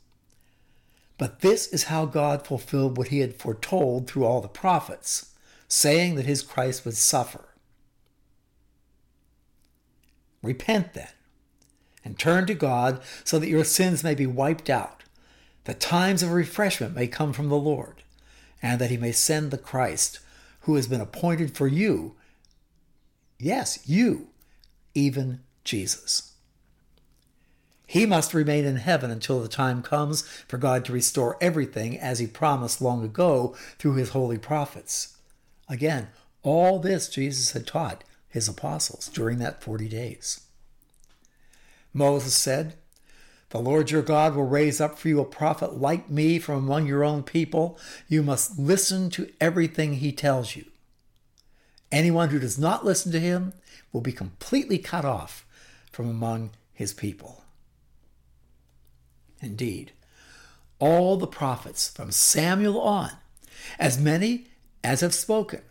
But 1.18 1.42
this 1.42 1.68
is 1.68 1.86
how 1.86 2.06
God 2.06 2.46
fulfilled 2.46 2.98
what 2.98 3.10
he 3.10 3.20
had 3.20 3.36
foretold 3.36 4.08
through 4.08 4.26
all 4.26 4.42
the 4.42 4.48
prophets, 4.48 5.34
saying 5.68 6.16
that 6.16 6.26
his 6.26 6.42
Christ 6.42 6.86
would 6.86 6.96
suffer. 6.96 7.46
Repent 10.42 10.94
then, 10.94 11.10
and 12.06 12.18
turn 12.18 12.46
to 12.48 12.54
God 12.54 13.02
so 13.24 13.40
that 13.40 13.50
your 13.50 13.64
sins 13.64 14.04
may 14.04 14.16
be 14.16 14.26
wiped 14.26 14.70
out, 14.70 15.04
that 15.66 15.80
times 15.80 16.24
of 16.24 16.32
refreshment 16.32 16.96
may 16.96 17.08
come 17.08 17.34
from 17.34 17.50
the 17.50 17.58
Lord, 17.58 18.04
and 18.62 18.80
that 18.80 18.92
he 18.92 18.98
may 18.98 19.12
send 19.12 19.52
the 19.52 19.58
Christ 19.58 20.20
who 20.62 20.76
has 20.76 20.88
been 20.88 21.02
appointed 21.02 21.56
for 21.56 21.68
you. 21.68 22.16
Yes, 23.40 23.80
you, 23.88 24.30
even 24.96 25.42
Jesus. 25.64 26.34
He 27.86 28.06
must 28.06 28.34
remain 28.34 28.66
in 28.66 28.76
heaven 28.78 29.10
until 29.10 29.42
the 29.42 29.48
time 29.48 29.82
comes 29.82 30.22
for 30.48 30.58
God 30.58 30.84
to 30.86 30.94
restore 30.94 31.38
everything 31.40 31.98
as 31.98 32.20
he 32.20 32.28
promised 32.28 32.82
long 32.82 33.04
ago 33.04 33.56
through 33.80 33.96
his 33.96 34.10
holy 34.10 34.38
prophets. 34.38 35.17
Again, 35.70 36.10
all 36.44 36.80
this 36.80 37.10
Jesus 37.10 37.52
had 37.52 37.68
taught 37.68 38.04
his 38.30 38.48
apostles 38.48 39.08
during 39.08 39.40
that 39.40 39.64
40 39.64 39.90
days. 39.90 40.42
Moses 41.94 42.36
said, 42.36 42.76
The 43.50 43.60
Lord 43.60 43.92
your 43.92 44.02
God 44.02 44.36
will 44.36 44.48
raise 44.48 44.80
up 44.80 44.98
for 44.98 45.08
you 45.08 45.20
a 45.20 45.26
prophet 45.26 45.80
like 45.80 46.10
me 46.10 46.40
from 46.40 46.56
among 46.56 46.88
your 46.88 47.04
own 47.04 47.24
people. 47.24 47.78
You 48.08 48.24
must 48.24 48.60
listen 48.60 49.10
to 49.12 49.32
everything 49.42 49.96
he 49.96 50.12
tells 50.12 50.56
you. 50.56 50.66
Anyone 51.92 52.30
who 52.30 52.40
does 52.40 52.60
not 52.60 52.86
listen 52.86 53.12
to 53.14 53.20
him 53.20 53.54
will 53.92 54.02
be 54.02 54.12
completely 54.12 54.78
cut 54.78 55.06
off 55.06 55.46
from 55.92 56.10
among 56.10 56.52
his 56.74 56.94
people. 56.94 57.44
Indeed, 59.42 59.94
all 60.80 61.18
the 61.18 61.28
prophets 61.28 61.90
from 61.90 62.12
Samuel 62.12 62.80
on, 62.80 63.12
as 63.80 64.00
many 64.00 64.48
as 64.84 65.02
have 65.02 65.14
spoken, 65.14 65.62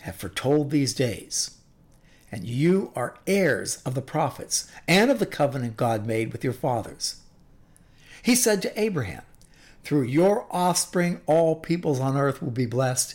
have 0.00 0.16
foretold 0.16 0.70
these 0.70 0.94
days. 0.94 1.58
And 2.30 2.44
you 2.44 2.92
are 2.96 3.18
heirs 3.26 3.80
of 3.86 3.94
the 3.94 4.02
prophets 4.02 4.70
and 4.88 5.10
of 5.10 5.18
the 5.18 5.26
covenant 5.26 5.76
God 5.76 6.06
made 6.06 6.32
with 6.32 6.42
your 6.42 6.52
fathers. 6.52 7.20
He 8.22 8.34
said 8.34 8.62
to 8.62 8.80
Abraham, 8.80 9.22
Through 9.84 10.04
your 10.04 10.46
offspring, 10.50 11.20
all 11.26 11.56
peoples 11.56 12.00
on 12.00 12.16
earth 12.16 12.42
will 12.42 12.50
be 12.50 12.66
blessed. 12.66 13.14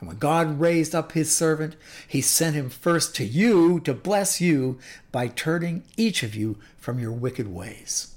And 0.00 0.08
when 0.08 0.18
God 0.18 0.58
raised 0.58 0.94
up 0.94 1.12
his 1.12 1.34
servant, 1.34 1.76
he 2.08 2.20
sent 2.20 2.56
him 2.56 2.68
first 2.68 3.14
to 3.16 3.24
you 3.24 3.78
to 3.80 3.94
bless 3.94 4.40
you 4.40 4.78
by 5.12 5.28
turning 5.28 5.84
each 5.96 6.24
of 6.24 6.34
you 6.34 6.58
from 6.76 6.98
your 6.98 7.12
wicked 7.12 7.46
ways. 7.46 8.12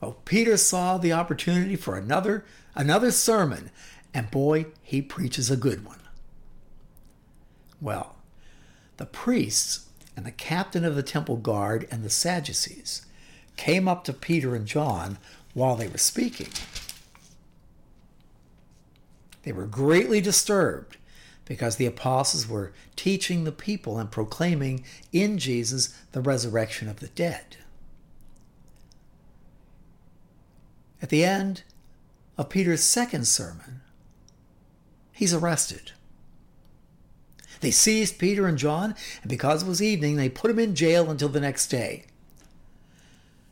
Well, 0.00 0.16
Peter 0.24 0.56
saw 0.56 0.96
the 0.96 1.12
opportunity 1.12 1.76
for 1.76 1.96
another 1.96 2.44
another 2.74 3.10
sermon, 3.10 3.70
and 4.12 4.30
boy, 4.30 4.66
he 4.82 5.00
preaches 5.02 5.50
a 5.50 5.56
good 5.56 5.84
one. 5.84 6.00
Well, 7.80 8.16
the 8.96 9.06
priests 9.06 9.86
and 10.16 10.26
the 10.26 10.32
captain 10.32 10.84
of 10.84 10.96
the 10.96 11.02
temple 11.02 11.36
guard 11.36 11.86
and 11.90 12.02
the 12.02 12.10
Sadducees 12.10 13.06
came 13.56 13.88
up 13.88 14.04
to 14.04 14.12
Peter 14.12 14.54
and 14.54 14.66
John 14.66 15.18
while 15.54 15.76
they 15.76 15.88
were 15.88 15.98
speaking. 15.98 16.48
They 19.42 19.52
were 19.52 19.66
greatly 19.66 20.20
disturbed 20.20 20.98
because 21.44 21.76
the 21.76 21.86
apostles 21.86 22.46
were 22.46 22.72
teaching 22.94 23.44
the 23.44 23.52
people 23.52 23.98
and 23.98 24.10
proclaiming 24.10 24.84
in 25.12 25.38
Jesus 25.38 25.88
the 26.12 26.20
resurrection 26.20 26.88
of 26.88 27.00
the 27.00 27.08
dead. 27.08 27.56
At 31.02 31.08
the 31.08 31.24
end 31.24 31.62
of 32.36 32.50
Peter's 32.50 32.82
second 32.82 33.26
sermon, 33.26 33.80
he's 35.20 35.34
arrested. 35.34 35.92
They 37.60 37.70
seized 37.70 38.18
Peter 38.18 38.46
and 38.46 38.56
John, 38.56 38.94
and 39.20 39.28
because 39.28 39.62
it 39.62 39.68
was 39.68 39.82
evening, 39.82 40.16
they 40.16 40.30
put 40.30 40.50
him 40.50 40.58
in 40.58 40.74
jail 40.74 41.10
until 41.10 41.28
the 41.28 41.40
next 41.40 41.66
day. 41.66 42.06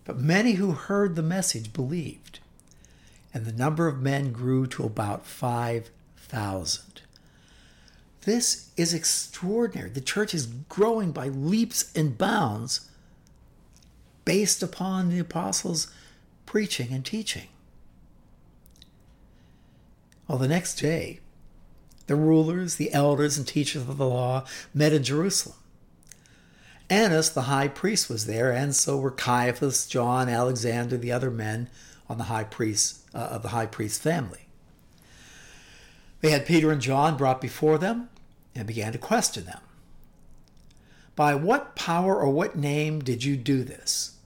But 0.06 0.16
many 0.16 0.52
who 0.52 0.72
heard 0.72 1.14
the 1.14 1.22
message 1.22 1.74
believed 1.74 2.38
and 3.34 3.44
the 3.44 3.52
number 3.52 3.86
of 3.86 4.00
men 4.00 4.32
grew 4.32 4.66
to 4.68 4.84
about 4.84 5.26
5,000. 5.26 7.02
This 8.22 8.70
is 8.78 8.94
extraordinary. 8.94 9.90
The 9.90 10.00
church 10.00 10.32
is 10.32 10.46
growing 10.46 11.12
by 11.12 11.28
leaps 11.28 11.92
and 11.94 12.16
bounds 12.16 12.88
based 14.24 14.62
upon 14.62 15.10
the 15.10 15.18
apostles' 15.18 15.88
preaching 16.46 16.92
and 16.92 17.04
teaching. 17.04 17.48
Well, 20.26 20.38
the 20.38 20.48
next 20.48 20.76
day, 20.76 21.20
the 22.08 22.16
rulers, 22.16 22.74
the 22.74 22.92
elders, 22.92 23.38
and 23.38 23.46
teachers 23.46 23.82
of 23.82 23.96
the 23.96 24.06
law 24.06 24.44
met 24.74 24.92
in 24.92 25.04
Jerusalem. 25.04 25.56
Annas, 26.90 27.30
the 27.30 27.42
high 27.42 27.68
priest, 27.68 28.08
was 28.08 28.26
there, 28.26 28.50
and 28.50 28.74
so 28.74 28.96
were 28.96 29.10
Caiaphas, 29.10 29.86
John, 29.86 30.28
Alexander, 30.28 30.96
the 30.96 31.12
other 31.12 31.30
men 31.30 31.68
on 32.08 32.18
the 32.18 32.24
high 32.24 32.44
priest 32.44 33.02
uh, 33.14 33.18
of 33.18 33.42
the 33.42 33.48
high 33.48 33.66
priest 33.66 34.02
family. 34.02 34.48
They 36.20 36.30
had 36.30 36.46
Peter 36.46 36.72
and 36.72 36.80
John 36.80 37.16
brought 37.16 37.40
before 37.40 37.78
them 37.78 38.08
and 38.54 38.66
began 38.66 38.92
to 38.92 38.98
question 38.98 39.44
them. 39.44 39.60
By 41.14 41.34
what 41.34 41.76
power 41.76 42.18
or 42.18 42.30
what 42.30 42.56
name 42.56 43.00
did 43.00 43.22
you 43.22 43.36
do 43.36 43.64
this? 43.64 44.16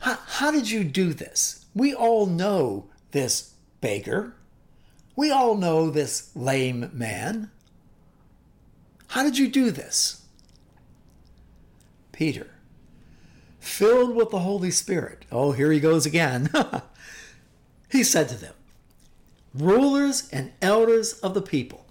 How, 0.00 0.18
how 0.26 0.50
did 0.50 0.70
you 0.70 0.82
do 0.82 1.12
this? 1.12 1.66
We 1.74 1.94
all 1.94 2.26
know 2.26 2.86
this 3.10 3.54
beggar. 3.80 4.34
We 5.16 5.30
all 5.30 5.54
know 5.54 5.90
this 5.90 6.30
lame 6.34 6.90
man. 6.92 7.50
How 9.08 9.22
did 9.22 9.38
you 9.38 9.48
do 9.48 9.70
this? 9.70 10.22
Peter 12.12 12.50
filled 13.60 14.14
with 14.14 14.30
the 14.30 14.40
Holy 14.40 14.70
Spirit. 14.70 15.24
Oh, 15.30 15.52
here 15.52 15.72
he 15.72 15.80
goes 15.80 16.04
again. 16.04 16.50
he 17.90 18.02
said 18.02 18.28
to 18.28 18.36
them, 18.36 18.54
Rulers 19.54 20.28
and 20.32 20.52
elders 20.60 21.14
of 21.20 21.34
the 21.34 21.42
people, 21.42 21.86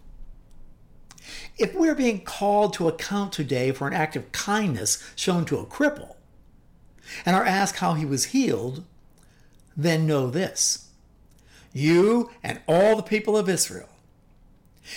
if 1.58 1.74
we're 1.74 1.96
being 1.96 2.24
called 2.24 2.74
to 2.74 2.88
account 2.88 3.32
today 3.32 3.72
for 3.72 3.88
an 3.88 3.94
act 3.94 4.16
of 4.16 4.32
kindness 4.32 5.02
shown 5.16 5.46
to 5.46 5.58
a 5.60 5.66
cripple, 5.66 6.16
and 7.26 7.36
are 7.36 7.46
asked 7.46 7.78
how 7.78 7.94
he 7.94 8.06
was 8.06 8.26
healed, 8.26 8.84
then 9.76 10.06
know 10.06 10.30
this 10.30 10.90
you 11.74 12.30
and 12.44 12.62
all 12.68 12.96
the 12.96 13.04
people 13.04 13.36
of 13.36 13.50
Israel. 13.50 13.90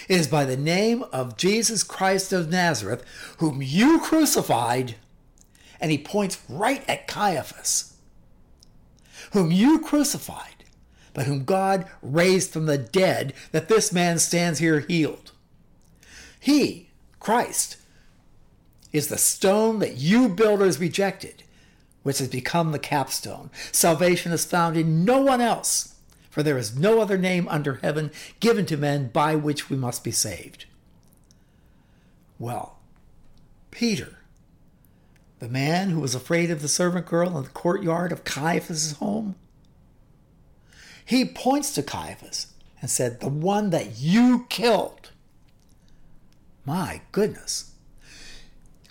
It 0.08 0.20
is 0.20 0.28
by 0.28 0.44
the 0.44 0.56
name 0.56 1.04
of 1.12 1.36
Jesus 1.36 1.82
Christ 1.82 2.32
of 2.32 2.50
Nazareth, 2.50 3.04
whom 3.38 3.62
you 3.62 4.00
crucified 4.00 4.96
and 5.80 5.90
he 5.90 5.98
points 5.98 6.42
right 6.48 6.82
at 6.88 7.06
Caiaphas, 7.06 7.96
whom 9.32 9.52
you 9.52 9.78
crucified, 9.80 10.64
but 11.12 11.26
whom 11.26 11.44
God 11.44 11.86
raised 12.02 12.50
from 12.50 12.66
the 12.66 12.78
dead, 12.78 13.32
that 13.52 13.68
this 13.68 13.92
man 13.92 14.18
stands 14.18 14.58
here 14.58 14.80
healed. 14.80 15.32
He, 16.40 16.90
Christ, 17.20 17.76
is 18.92 19.08
the 19.08 19.18
stone 19.18 19.78
that 19.80 19.96
you 19.96 20.28
builders 20.28 20.80
rejected, 20.80 21.42
which 22.02 22.18
has 22.18 22.28
become 22.28 22.72
the 22.72 22.78
capstone. 22.78 23.50
Salvation 23.72 24.32
is 24.32 24.44
found 24.44 24.76
in 24.76 25.04
no 25.04 25.20
one 25.20 25.40
else, 25.40 25.95
for 26.36 26.42
there 26.42 26.58
is 26.58 26.76
no 26.76 27.00
other 27.00 27.16
name 27.16 27.48
under 27.48 27.76
heaven 27.76 28.10
given 28.40 28.66
to 28.66 28.76
men 28.76 29.08
by 29.08 29.34
which 29.34 29.70
we 29.70 29.76
must 29.76 30.04
be 30.04 30.10
saved. 30.10 30.66
Well, 32.38 32.78
Peter, 33.70 34.18
the 35.38 35.48
man 35.48 35.88
who 35.88 35.98
was 35.98 36.14
afraid 36.14 36.50
of 36.50 36.60
the 36.60 36.68
servant 36.68 37.06
girl 37.06 37.38
in 37.38 37.44
the 37.44 37.48
courtyard 37.48 38.12
of 38.12 38.24
Caiaphas' 38.24 38.98
home? 38.98 39.36
He 41.06 41.24
points 41.24 41.72
to 41.72 41.82
Caiaphas 41.82 42.48
and 42.82 42.90
said, 42.90 43.20
The 43.20 43.28
one 43.28 43.70
that 43.70 43.98
you 43.98 44.44
killed. 44.50 45.12
My 46.66 47.00
goodness. 47.12 47.72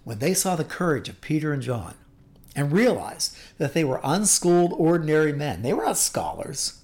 When 0.03 0.17
they 0.17 0.33
saw 0.33 0.55
the 0.55 0.63
courage 0.63 1.09
of 1.09 1.21
Peter 1.21 1.53
and 1.53 1.61
John 1.61 1.93
and 2.55 2.71
realized 2.71 3.37
that 3.59 3.75
they 3.75 3.83
were 3.83 4.01
unschooled, 4.03 4.73
ordinary 4.75 5.31
men, 5.31 5.61
they 5.61 5.73
were 5.73 5.85
not 5.85 5.99
scholars, 5.99 6.81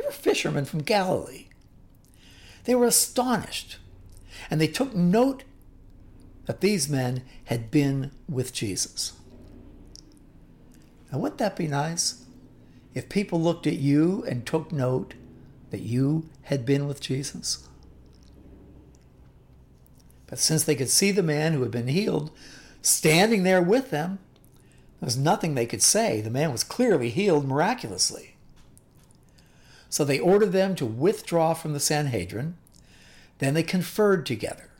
they 0.00 0.06
were 0.06 0.12
fishermen 0.12 0.64
from 0.64 0.82
Galilee. 0.82 1.46
They 2.64 2.74
were 2.74 2.86
astonished 2.86 3.78
and 4.50 4.60
they 4.60 4.66
took 4.66 4.94
note 4.94 5.44
that 6.46 6.60
these 6.60 6.88
men 6.88 7.22
had 7.44 7.70
been 7.70 8.10
with 8.28 8.52
Jesus. 8.52 9.12
Now, 11.12 11.18
wouldn't 11.18 11.38
that 11.38 11.56
be 11.56 11.66
nice? 11.66 12.24
If 12.94 13.08
people 13.08 13.40
looked 13.40 13.66
at 13.66 13.74
you 13.74 14.24
and 14.26 14.46
took 14.46 14.72
note 14.72 15.14
that 15.70 15.80
you 15.80 16.28
had 16.42 16.64
been 16.64 16.86
with 16.86 17.00
Jesus? 17.00 17.68
But 20.26 20.38
since 20.38 20.64
they 20.64 20.76
could 20.76 20.90
see 20.90 21.10
the 21.10 21.22
man 21.22 21.52
who 21.52 21.62
had 21.62 21.70
been 21.70 21.88
healed 21.88 22.30
standing 22.82 23.42
there 23.42 23.62
with 23.62 23.90
them. 23.90 24.18
There 25.00 25.06
was 25.06 25.16
nothing 25.16 25.54
they 25.54 25.66
could 25.66 25.82
say. 25.82 26.20
The 26.20 26.30
man 26.30 26.52
was 26.52 26.64
clearly 26.64 27.10
healed 27.10 27.46
miraculously. 27.46 28.29
So 29.90 30.04
they 30.04 30.20
ordered 30.20 30.52
them 30.52 30.74
to 30.76 30.86
withdraw 30.86 31.52
from 31.52 31.72
the 31.74 31.80
Sanhedrin. 31.80 32.56
Then 33.38 33.54
they 33.54 33.64
conferred 33.64 34.24
together. 34.24 34.70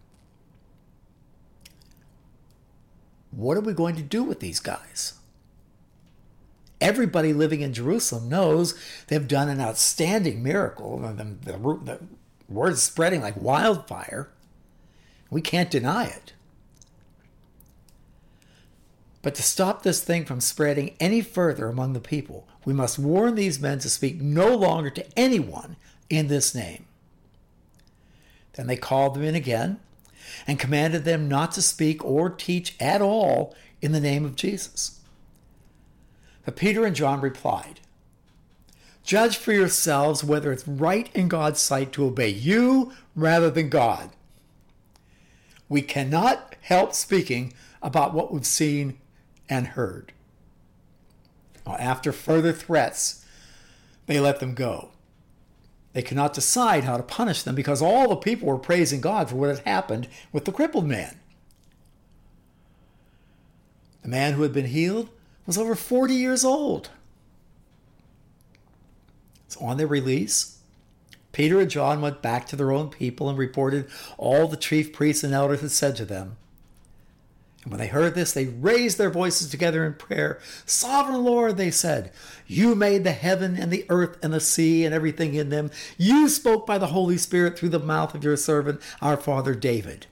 What 3.33 3.57
are 3.57 3.63
we 3.63 3.73
going 3.73 3.97
to 3.97 4.03
do 4.03 4.23
with 4.23 4.41
these 4.41 4.61
guys? 4.61 5.15
Everybody 6.81 7.33
living 7.33 7.61
in 7.61 7.75
Jerusalem 7.75 8.29
knows 8.29 8.75
they've 9.09 9.29
done 9.29 9.49
an 9.49 9.61
outstanding 9.61 10.43
miracle. 10.43 10.99
The, 10.99 11.37
the, 11.43 11.99
the 12.49 12.77
spreading 12.77 13.21
like 13.21 13.37
wildfire. 13.37 14.31
We 15.29 15.43
can't 15.43 15.71
deny 15.71 16.07
it. 16.07 16.33
But 19.23 19.35
to 19.35 19.43
stop 19.43 19.83
this 19.83 20.03
thing 20.03 20.25
from 20.25 20.41
spreading 20.41 20.97
any 20.99 21.21
further 21.21 21.69
among 21.69 21.93
the 21.93 22.01
people, 22.01 22.49
we 22.65 22.73
must 22.73 22.99
warn 22.99 23.35
these 23.35 23.61
men 23.61 23.79
to 23.81 23.91
speak 23.91 24.21
no 24.21 24.55
longer 24.55 24.91
to 24.91 25.19
anyone 25.19 25.77
in 26.09 26.29
this 26.29 26.55
name. 26.55 26.87
Then 28.55 28.67
they 28.67 28.77
called 28.77 29.15
them 29.15 29.23
in 29.23 29.35
again 29.35 29.79
and 30.47 30.59
commanded 30.59 31.05
them 31.05 31.29
not 31.29 31.53
to 31.53 31.63
speak 31.63 32.05
or 32.05 32.31
teach 32.31 32.75
at 32.81 33.03
all 33.03 33.55
in 33.83 33.93
the 33.93 34.01
name 34.01 34.25
of 34.25 34.37
Jesus. 34.37 35.01
But 36.45 36.57
Peter 36.57 36.85
and 36.85 36.97
John 36.97 37.21
replied, 37.21 37.81
Judge 39.03 39.37
for 39.37 39.53
yourselves 39.53 40.25
whether 40.25 40.53
it's 40.53 40.69
right 40.69 41.11
in 41.15 41.29
God's 41.29 41.61
sight 41.61 41.93
to 41.93 42.05
obey 42.05 42.29
you 42.29 42.93
rather 43.15 43.51
than 43.51 43.69
God. 43.69 44.11
We 45.69 45.83
cannot 45.83 46.57
help 46.63 46.95
speaking 46.95 47.53
about 47.83 48.13
what 48.13 48.33
we've 48.33 48.47
seen 48.47 48.99
and 49.51 49.67
heard. 49.69 50.13
After 51.67 52.11
further 52.13 52.53
threats, 52.53 53.25
they 54.07 54.19
let 54.19 54.41
them 54.41 54.55
go. 54.55 54.91
They 55.93 56.03
could 56.03 56.17
not 56.17 56.35
decide 56.35 56.85
how 56.85 56.97
to 56.97 57.03
punish 57.03 57.43
them 57.43 57.55
because 57.55 57.83
all 57.83 58.09
the 58.09 58.17
people 58.17 58.49
were 58.49 58.59
praising 58.59 59.01
God 59.01 59.29
for 59.29 59.37
what 59.37 59.51
had 59.51 59.67
happened 59.67 60.09
with 60.33 60.45
the 60.45 60.53
crippled 60.53 60.87
man. 60.87 61.21
The 64.03 64.09
man 64.09 64.33
who 64.33 64.43
had 64.43 64.53
been 64.53 64.67
healed 64.67 65.11
was 65.47 65.59
over 65.59 65.75
40 65.75 66.15
years 66.15 66.45
old. 66.45 66.91
So 69.49 69.61
on 69.61 69.77
their 69.77 69.87
release, 69.87 70.59
Peter 71.33 71.61
and 71.61 71.71
John 71.71 72.01
went 72.01 72.23
back 72.23 72.47
to 72.47 72.57
their 72.57 72.73
own 72.73 72.89
people 72.89 73.29
and 73.29 73.37
reported 73.39 73.89
all 74.17 74.47
the 74.47 74.57
chief 74.57 74.93
priests 74.93 75.25
and 75.25 75.35
elders 75.35 75.61
had 75.61 75.71
said 75.71 75.97
to 75.97 76.05
them. 76.05 76.37
And 77.63 77.73
when 77.73 77.79
they 77.79 77.89
heard 77.89 78.15
this, 78.15 78.33
they 78.33 78.47
raised 78.47 78.97
their 78.97 79.11
voices 79.11 79.51
together 79.51 79.85
in 79.85 79.95
prayer. 79.95 80.39
Sovereign 80.65 81.23
Lord, 81.23 81.57
they 81.57 81.71
said, 81.71 82.11
you 82.47 82.75
made 82.75 83.05
the 83.05 83.13
heaven 83.13 83.57
and 83.57 83.71
the 83.71 83.85
earth 83.91 84.17
and 84.23 84.33
the 84.33 84.41
sea 84.41 84.85
and 84.85 84.95
everything 84.95 85.35
in 85.35 85.51
them. 85.51 85.71
You 85.99 86.29
spoke 86.29 86.67
by 86.67 86.79
the 86.79 86.89
Holy 86.89 87.19
Spirit 87.19 87.59
through 87.59 87.69
the 87.69 87.79
mouth 87.79 88.15
of 88.15 88.25
your 88.25 88.37
servant, 88.37 88.81
our 89.03 89.17
father 89.17 89.55
David. 89.55 90.07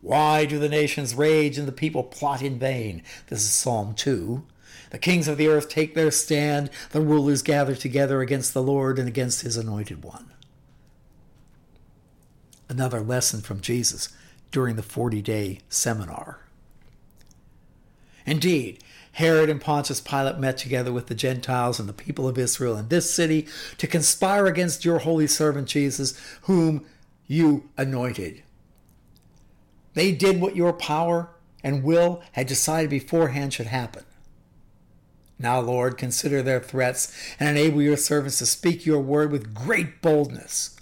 Why 0.00 0.44
do 0.44 0.58
the 0.58 0.68
nations 0.68 1.14
rage 1.14 1.56
and 1.56 1.68
the 1.68 1.72
people 1.72 2.02
plot 2.02 2.42
in 2.42 2.58
vain? 2.58 3.02
This 3.28 3.42
is 3.42 3.52
Psalm 3.52 3.94
2. 3.94 4.44
The 4.90 4.98
kings 4.98 5.28
of 5.28 5.38
the 5.38 5.48
earth 5.48 5.68
take 5.68 5.94
their 5.94 6.10
stand, 6.10 6.68
the 6.90 7.00
rulers 7.00 7.42
gather 7.42 7.74
together 7.74 8.20
against 8.20 8.52
the 8.52 8.62
Lord 8.62 8.98
and 8.98 9.08
against 9.08 9.42
his 9.42 9.56
anointed 9.56 10.04
one. 10.04 10.32
Another 12.68 13.00
lesson 13.00 13.40
from 13.40 13.60
Jesus 13.60 14.10
during 14.54 14.76
the 14.76 14.82
40 14.82 15.20
day 15.20 15.58
seminar. 15.68 16.38
Indeed, 18.24 18.82
Herod 19.10 19.50
and 19.50 19.60
Pontius 19.60 20.00
Pilate 20.00 20.38
met 20.38 20.56
together 20.56 20.92
with 20.92 21.08
the 21.08 21.14
Gentiles 21.14 21.80
and 21.80 21.88
the 21.88 21.92
people 21.92 22.28
of 22.28 22.38
Israel 22.38 22.76
in 22.76 22.88
this 22.88 23.12
city 23.12 23.48
to 23.78 23.88
conspire 23.88 24.46
against 24.46 24.84
your 24.84 25.00
holy 25.00 25.26
servant 25.26 25.66
Jesus, 25.66 26.18
whom 26.42 26.86
you 27.26 27.68
anointed. 27.76 28.44
They 29.94 30.12
did 30.12 30.40
what 30.40 30.56
your 30.56 30.72
power 30.72 31.30
and 31.64 31.82
will 31.82 32.22
had 32.32 32.46
decided 32.46 32.90
beforehand 32.90 33.52
should 33.52 33.66
happen. 33.66 34.04
Now, 35.36 35.58
Lord, 35.58 35.98
consider 35.98 36.42
their 36.42 36.60
threats 36.60 37.12
and 37.40 37.48
enable 37.48 37.82
your 37.82 37.96
servants 37.96 38.38
to 38.38 38.46
speak 38.46 38.86
your 38.86 39.00
word 39.00 39.32
with 39.32 39.52
great 39.52 40.00
boldness. 40.00 40.73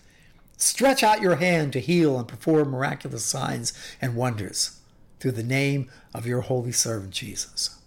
Stretch 0.63 1.03
out 1.03 1.21
your 1.21 1.35
hand 1.35 1.73
to 1.73 1.81
heal 1.81 2.17
and 2.17 2.29
perform 2.29 2.71
miraculous 2.71 3.25
signs 3.25 3.73
and 4.01 4.15
wonders 4.15 4.79
through 5.19 5.33
the 5.33 5.43
name 5.43 5.91
of 6.15 6.25
your 6.25 6.43
holy 6.43 6.71
servant 6.71 7.11
Jesus. 7.11 7.81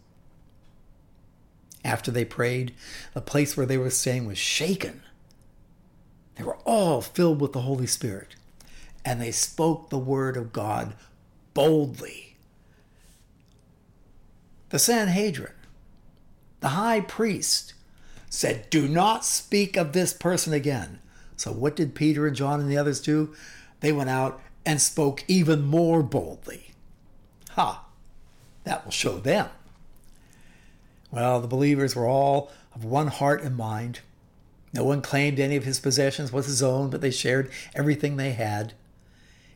After 1.85 2.11
they 2.11 2.25
prayed, 2.25 2.75
the 3.13 3.21
place 3.21 3.55
where 3.55 3.65
they 3.65 3.77
were 3.77 3.89
staying 3.89 4.27
was 4.27 4.37
shaken. 4.37 5.03
They 6.35 6.43
were 6.43 6.57
all 6.65 7.01
filled 7.01 7.39
with 7.39 7.53
the 7.53 7.61
Holy 7.61 7.87
Spirit, 7.87 8.35
and 9.05 9.21
they 9.21 9.31
spoke 9.31 9.89
the 9.89 9.97
word 9.97 10.35
of 10.35 10.51
God 10.51 10.95
boldly. 11.53 12.35
The 14.67 14.79
Sanhedrin, 14.79 15.53
the 16.59 16.69
high 16.69 16.99
priest, 16.99 17.73
said, 18.29 18.69
Do 18.69 18.89
not 18.89 19.23
speak 19.23 19.77
of 19.77 19.93
this 19.93 20.11
person 20.11 20.51
again. 20.51 20.99
So, 21.37 21.51
what 21.51 21.75
did 21.75 21.95
Peter 21.95 22.27
and 22.27 22.35
John 22.35 22.59
and 22.59 22.69
the 22.69 22.77
others 22.77 23.01
do? 23.01 23.33
They 23.81 23.91
went 23.91 24.09
out 24.09 24.41
and 24.65 24.81
spoke 24.81 25.23
even 25.27 25.63
more 25.63 26.01
boldly. 26.01 26.71
Ha! 27.51 27.85
That 28.63 28.83
will 28.83 28.91
show 28.91 29.17
them. 29.17 29.49
Well, 31.11 31.39
the 31.39 31.47
believers 31.47 31.95
were 31.95 32.07
all 32.07 32.51
of 32.73 32.83
one 32.83 33.07
heart 33.07 33.41
and 33.43 33.55
mind. 33.55 33.99
No 34.73 34.83
one 34.83 35.01
claimed 35.01 35.39
any 35.39 35.55
of 35.55 35.63
his 35.63 35.79
possessions 35.79 36.33
was 36.33 36.47
his 36.47 36.63
own, 36.63 36.89
but 36.89 36.99
they 36.99 37.11
shared 37.11 37.51
everything 37.73 38.17
they 38.17 38.31
had. 38.31 38.73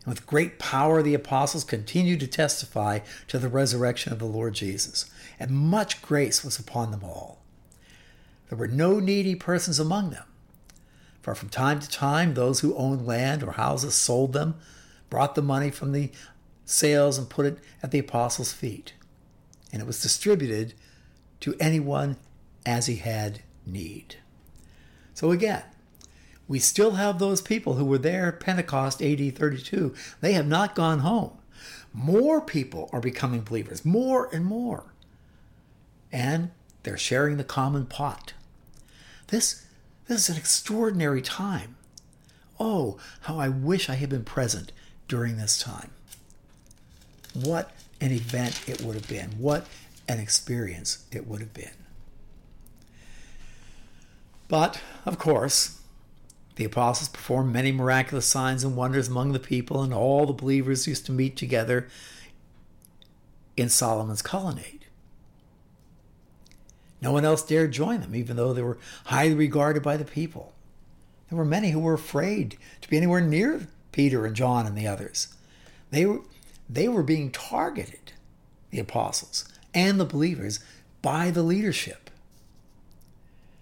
And 0.05 0.13
with 0.13 0.27
great 0.27 0.59
power, 0.59 1.01
the 1.01 1.13
apostles 1.13 1.65
continued 1.65 2.21
to 2.21 2.27
testify 2.27 2.99
to 3.27 3.37
the 3.37 3.49
resurrection 3.49 4.13
of 4.13 4.19
the 4.19 4.25
Lord 4.25 4.53
Jesus, 4.53 5.11
and 5.39 5.51
much 5.51 6.01
grace 6.01 6.43
was 6.43 6.57
upon 6.57 6.91
them 6.91 7.03
all. 7.03 7.41
There 8.47 8.57
were 8.57 8.67
no 8.67 8.99
needy 8.99 9.35
persons 9.35 9.79
among 9.79 10.11
them 10.11 10.23
for 11.21 11.35
from 11.35 11.49
time 11.49 11.79
to 11.79 11.89
time, 11.89 12.33
those 12.33 12.61
who 12.61 12.75
owned 12.75 13.05
land 13.05 13.43
or 13.43 13.51
houses 13.51 13.93
sold 13.93 14.33
them, 14.33 14.55
brought 15.09 15.35
the 15.35 15.41
money 15.41 15.69
from 15.69 15.91
the 15.91 16.11
sales, 16.65 17.17
and 17.17 17.29
put 17.29 17.45
it 17.45 17.59
at 17.83 17.91
the 17.91 17.99
apostles' 17.99 18.53
feet. 18.53 18.93
And 19.71 19.81
it 19.81 19.85
was 19.85 20.01
distributed 20.01 20.73
to 21.41 21.55
anyone 21.59 22.17
as 22.65 22.87
he 22.87 22.97
had 22.97 23.41
need. 23.65 24.17
So 25.13 25.31
again, 25.31 25.63
we 26.47 26.59
still 26.59 26.91
have 26.91 27.19
those 27.19 27.41
people 27.41 27.75
who 27.75 27.85
were 27.85 27.97
there 27.97 28.27
at 28.27 28.39
Pentecost 28.39 29.01
AD 29.01 29.35
32. 29.35 29.93
They 30.21 30.33
have 30.33 30.47
not 30.47 30.75
gone 30.75 30.99
home. 30.99 31.37
More 31.93 32.41
people 32.41 32.89
are 32.91 32.99
becoming 32.99 33.41
believers, 33.41 33.85
more 33.85 34.29
and 34.33 34.45
more. 34.45 34.93
And 36.11 36.51
they're 36.83 36.97
sharing 36.97 37.37
the 37.37 37.43
common 37.43 37.85
pot. 37.85 38.33
This 39.27 39.65
this 40.09 40.23
is 40.23 40.29
an 40.29 40.37
extraordinary 40.37 41.21
time. 41.21 41.75
Oh, 42.59 42.97
how 43.21 43.39
I 43.39 43.47
wish 43.47 43.89
I 43.89 43.93
had 43.93 44.09
been 44.09 44.25
present 44.25 44.71
during 45.07 45.37
this 45.37 45.59
time. 45.59 45.91
What 47.33 47.71
an 48.01 48.11
event 48.11 48.67
it 48.67 48.81
would 48.81 48.95
have 48.95 49.07
been. 49.07 49.29
What 49.37 49.67
an 50.07 50.19
experience 50.19 51.05
it 51.11 51.27
would 51.27 51.41
have 51.41 51.53
been. 51.53 51.69
But, 54.47 54.81
of 55.05 55.19
course, 55.19 55.79
the 56.55 56.65
apostles 56.65 57.09
performed 57.09 57.53
many 57.53 57.71
miraculous 57.71 58.25
signs 58.25 58.63
and 58.63 58.75
wonders 58.75 59.09
among 59.09 59.31
the 59.31 59.39
people, 59.39 59.83
and 59.83 59.93
all 59.93 60.25
the 60.25 60.33
believers 60.33 60.87
used 60.87 61.05
to 61.05 61.11
meet 61.11 61.37
together 61.37 61.87
in 63.55 63.69
Solomon's 63.69 64.23
colonnade. 64.23 64.78
No 67.01 67.11
one 67.11 67.25
else 67.25 67.43
dared 67.43 67.71
join 67.71 68.01
them, 68.01 68.15
even 68.15 68.35
though 68.35 68.53
they 68.53 68.61
were 68.61 68.77
highly 69.05 69.33
regarded 69.33 69.83
by 69.83 69.97
the 69.97 70.05
people. 70.05 70.53
There 71.29 71.37
were 71.37 71.45
many 71.45 71.71
who 71.71 71.79
were 71.79 71.93
afraid 71.93 72.57
to 72.81 72.89
be 72.89 72.97
anywhere 72.97 73.21
near 73.21 73.67
Peter 73.91 74.25
and 74.25 74.35
John 74.35 74.65
and 74.65 74.77
the 74.77 74.87
others. 74.87 75.29
They 75.91 76.05
were, 76.05 76.21
they 76.69 76.87
were 76.87 77.03
being 77.03 77.31
targeted, 77.31 78.13
the 78.71 78.79
apostles 78.79 79.47
and 79.73 79.99
the 79.99 80.05
believers, 80.05 80.59
by 81.01 81.31
the 81.31 81.43
leadership. 81.43 82.09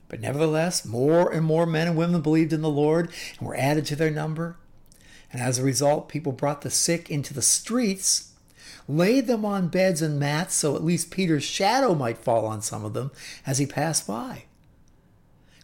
But 0.10 0.22
nevertheless, 0.22 0.86
more 0.86 1.32
and 1.32 1.46
more 1.46 1.66
men 1.66 1.88
and 1.88 1.98
women 1.98 2.22
believed 2.22 2.54
in 2.54 2.62
the 2.62 2.70
Lord 2.70 3.12
and 3.38 3.48
were 3.48 3.56
added 3.56 3.86
to 3.88 3.96
their 3.96 4.10
number. 4.10 4.56
And 5.32 5.42
as 5.42 5.60
a 5.60 5.64
result, 5.64 6.08
people 6.08 6.32
brought 6.32 6.62
the 6.62 6.70
sick 6.70 7.12
into 7.12 7.34
the 7.34 7.42
streets 7.42 8.32
laid 8.88 9.28
them 9.28 9.44
on 9.44 9.68
beds 9.68 10.02
and 10.02 10.20
mats 10.20 10.56
so 10.56 10.76
at 10.76 10.84
least 10.84 11.12
Peter's 11.12 11.44
shadow 11.44 11.94
might 11.94 12.18
fall 12.18 12.46
on 12.46 12.62
some 12.62 12.86
of 12.86 12.94
them 12.94 13.12
as 13.46 13.58
he 13.58 13.66
passed 13.66 14.08
by. 14.08 14.44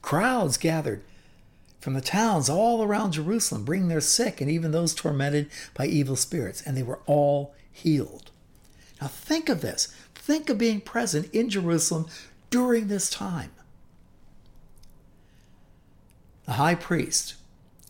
Crowds 0.01 0.57
gathered 0.57 1.01
from 1.79 1.93
the 1.93 2.01
towns 2.01 2.49
all 2.49 2.81
around 2.81 3.11
Jerusalem, 3.11 3.65
bringing 3.65 3.89
their 3.89 4.01
sick 4.01 4.39
and 4.39 4.49
even 4.49 4.71
those 4.71 4.93
tormented 4.93 5.49
by 5.73 5.85
evil 5.85 6.15
spirits, 6.15 6.61
and 6.61 6.77
they 6.77 6.83
were 6.83 6.99
all 7.05 7.53
healed. 7.71 8.31
Now 9.01 9.07
think 9.07 9.49
of 9.49 9.61
this. 9.61 9.93
Think 10.15 10.49
of 10.49 10.57
being 10.57 10.79
present 10.79 11.29
in 11.33 11.49
Jerusalem 11.49 12.07
during 12.49 12.87
this 12.87 13.09
time. 13.09 13.51
The 16.45 16.53
high 16.53 16.75
priest 16.75 17.35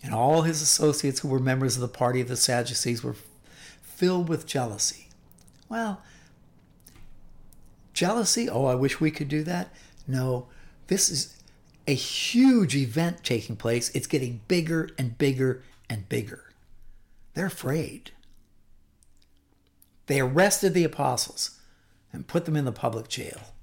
and 0.02 0.14
all 0.14 0.42
his 0.42 0.62
associates 0.62 1.20
who 1.20 1.28
were 1.28 1.40
members 1.40 1.76
of 1.76 1.82
the 1.82 1.88
party 1.88 2.20
of 2.20 2.28
the 2.28 2.36
Sadducees 2.36 3.04
were 3.04 3.16
filled 3.82 4.28
with 4.28 4.48
jealousy. 4.48 5.03
Well, 5.70 6.02
jealousy? 7.94 8.50
Oh, 8.50 8.66
I 8.66 8.76
wish 8.76 9.00
we 9.00 9.12
could 9.12 9.28
do 9.28 9.44
that. 9.44 9.74
No, 10.08 10.48
this 10.88 11.10
is 11.10 11.42
a 11.88 11.94
huge 11.94 12.76
event 12.76 13.24
taking 13.24 13.56
place. 13.56 13.90
It's 13.96 14.08
getting 14.08 14.42
bigger 14.48 14.90
and 14.98 15.18
bigger 15.18 15.64
and 15.90 16.08
bigger. 16.10 16.54
They're 17.34 17.48
afraid. 17.48 18.12
They 20.08 20.20
arrested 20.20 20.74
the 20.74 20.84
apostles 20.84 21.60
and 22.12 22.28
put 22.28 22.46
them 22.46 22.56
in 22.56 22.66
the 22.66 22.72
public 22.72 23.08
jail. 23.08 23.54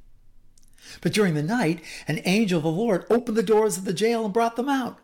But 1.01 1.13
during 1.13 1.35
the 1.35 1.43
night, 1.43 1.83
an 2.09 2.21
angel 2.25 2.59
of 2.59 2.65
the 2.65 2.71
Lord 2.71 3.05
opened 3.11 3.37
the 3.37 3.43
doors 3.43 3.77
of 3.77 3.85
the 3.85 3.93
jail 3.93 4.25
and 4.25 4.35
brought 4.35 4.57
them 4.57 4.69
out. 4.69 4.99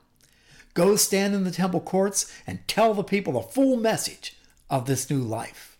Go 0.74 0.96
stand 0.96 1.34
in 1.34 1.44
the 1.44 1.50
temple 1.50 1.80
courts 1.80 2.30
and 2.46 2.66
tell 2.66 2.92
the 2.92 3.04
people 3.04 3.34
the 3.34 3.42
full 3.42 3.76
message 3.76 4.36
of 4.68 4.86
this 4.86 5.08
new 5.08 5.20
life. 5.20 5.75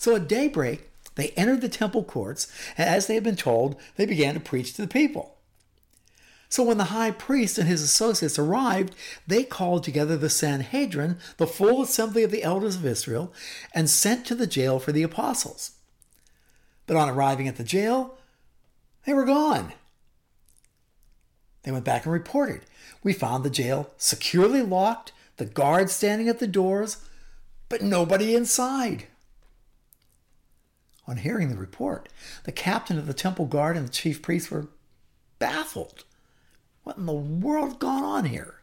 So 0.00 0.16
at 0.16 0.28
daybreak, 0.28 0.88
they 1.16 1.28
entered 1.36 1.60
the 1.60 1.68
temple 1.68 2.04
courts, 2.04 2.50
and 2.78 2.88
as 2.88 3.06
they 3.06 3.12
had 3.12 3.22
been 3.22 3.36
told, 3.36 3.76
they 3.96 4.06
began 4.06 4.32
to 4.32 4.40
preach 4.40 4.72
to 4.72 4.82
the 4.82 4.88
people. 4.88 5.36
So 6.48 6.62
when 6.62 6.78
the 6.78 6.84
high 6.84 7.10
priest 7.10 7.58
and 7.58 7.68
his 7.68 7.82
associates 7.82 8.38
arrived, 8.38 8.94
they 9.26 9.44
called 9.44 9.84
together 9.84 10.16
the 10.16 10.30
Sanhedrin, 10.30 11.18
the 11.36 11.46
full 11.46 11.82
assembly 11.82 12.22
of 12.22 12.30
the 12.30 12.42
elders 12.42 12.76
of 12.76 12.86
Israel, 12.86 13.30
and 13.74 13.90
sent 13.90 14.24
to 14.24 14.34
the 14.34 14.46
jail 14.46 14.78
for 14.78 14.90
the 14.90 15.02
apostles. 15.02 15.72
But 16.86 16.96
on 16.96 17.10
arriving 17.10 17.46
at 17.46 17.56
the 17.56 17.62
jail, 17.62 18.16
they 19.04 19.12
were 19.12 19.26
gone. 19.26 19.74
They 21.64 21.72
went 21.72 21.84
back 21.84 22.06
and 22.06 22.12
reported. 22.14 22.62
We 23.02 23.12
found 23.12 23.44
the 23.44 23.50
jail 23.50 23.90
securely 23.98 24.62
locked, 24.62 25.12
the 25.36 25.44
guards 25.44 25.92
standing 25.92 26.30
at 26.30 26.38
the 26.38 26.46
doors, 26.46 26.96
but 27.68 27.82
nobody 27.82 28.34
inside. 28.34 29.04
On 31.10 31.16
hearing 31.16 31.48
the 31.48 31.56
report, 31.56 32.08
the 32.44 32.52
captain 32.52 32.96
of 32.96 33.08
the 33.08 33.12
temple 33.12 33.44
guard 33.44 33.76
and 33.76 33.84
the 33.84 33.90
chief 33.90 34.22
priests 34.22 34.48
were 34.48 34.68
baffled. 35.40 36.04
What 36.84 36.98
in 36.98 37.06
the 37.06 37.12
world 37.12 37.80
gone 37.80 38.04
on 38.04 38.26
here? 38.26 38.60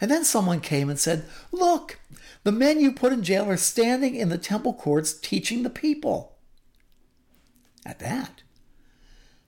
And 0.00 0.10
then 0.10 0.24
someone 0.24 0.60
came 0.60 0.88
and 0.88 0.98
said, 0.98 1.26
Look, 1.52 2.00
the 2.44 2.50
men 2.50 2.80
you 2.80 2.92
put 2.92 3.12
in 3.12 3.22
jail 3.22 3.44
are 3.50 3.58
standing 3.58 4.14
in 4.14 4.30
the 4.30 4.38
temple 4.38 4.72
courts 4.72 5.12
teaching 5.12 5.64
the 5.64 5.68
people. 5.68 6.38
At 7.84 7.98
that, 7.98 8.42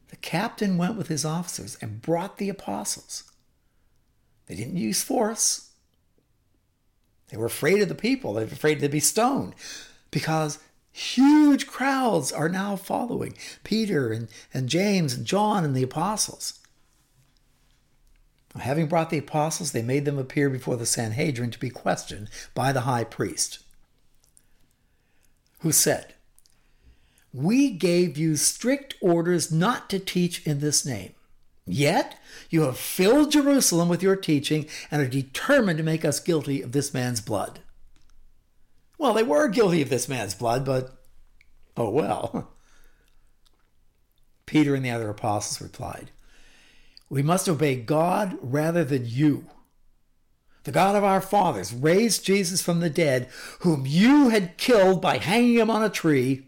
the 0.08 0.16
captain 0.16 0.76
went 0.76 0.96
with 0.98 1.08
his 1.08 1.24
officers 1.24 1.78
and 1.80 2.02
brought 2.02 2.36
the 2.36 2.50
apostles. 2.50 3.24
They 4.48 4.54
didn't 4.54 4.76
use 4.76 5.02
force. 5.02 5.70
They 7.30 7.38
were 7.38 7.46
afraid 7.46 7.80
of 7.80 7.88
the 7.88 7.94
people. 7.94 8.34
They 8.34 8.44
were 8.44 8.52
afraid 8.52 8.80
to 8.80 8.88
be 8.90 9.00
stoned 9.00 9.54
because 10.10 10.58
huge 10.94 11.66
crowds 11.66 12.30
are 12.30 12.48
now 12.48 12.76
following 12.76 13.34
Peter 13.64 14.12
and, 14.12 14.28
and 14.54 14.68
James 14.68 15.14
and 15.14 15.26
John 15.26 15.64
and 15.64 15.74
the 15.74 15.82
apostles. 15.82 16.60
Having 18.56 18.86
brought 18.86 19.10
the 19.10 19.18
apostles, 19.18 19.72
they 19.72 19.82
made 19.82 20.04
them 20.04 20.18
appear 20.18 20.48
before 20.48 20.76
the 20.76 20.86
Sanhedrin 20.86 21.50
to 21.50 21.58
be 21.58 21.68
questioned 21.68 22.30
by 22.54 22.70
the 22.70 22.82
high 22.82 23.02
priest, 23.02 23.58
who 25.60 25.72
said, 25.72 26.14
We 27.32 27.70
gave 27.70 28.16
you 28.16 28.36
strict 28.36 28.94
orders 29.00 29.50
not 29.50 29.90
to 29.90 29.98
teach 29.98 30.46
in 30.46 30.60
this 30.60 30.86
name. 30.86 31.14
Yet 31.66 32.20
you 32.50 32.62
have 32.62 32.78
filled 32.78 33.32
Jerusalem 33.32 33.88
with 33.88 34.02
your 34.02 34.16
teaching 34.16 34.66
and 34.92 35.02
are 35.02 35.08
determined 35.08 35.78
to 35.78 35.82
make 35.82 36.04
us 36.04 36.20
guilty 36.20 36.62
of 36.62 36.70
this 36.70 36.94
man's 36.94 37.20
blood. 37.20 37.63
Well, 39.04 39.12
they 39.12 39.22
were 39.22 39.48
guilty 39.48 39.82
of 39.82 39.90
this 39.90 40.08
man's 40.08 40.34
blood, 40.34 40.64
but 40.64 40.96
oh 41.76 41.90
well. 41.90 42.54
Peter 44.46 44.74
and 44.74 44.82
the 44.82 44.92
other 44.92 45.10
apostles 45.10 45.60
replied, 45.60 46.10
we 47.10 47.22
must 47.22 47.46
obey 47.46 47.76
God 47.76 48.38
rather 48.40 48.82
than 48.82 49.04
you. 49.04 49.44
The 50.62 50.72
God 50.72 50.96
of 50.96 51.04
our 51.04 51.20
fathers 51.20 51.70
raised 51.70 52.24
Jesus 52.24 52.62
from 52.62 52.80
the 52.80 52.88
dead, 52.88 53.28
whom 53.60 53.84
you 53.84 54.30
had 54.30 54.56
killed 54.56 55.02
by 55.02 55.18
hanging 55.18 55.58
him 55.58 55.68
on 55.68 55.84
a 55.84 55.90
tree. 55.90 56.46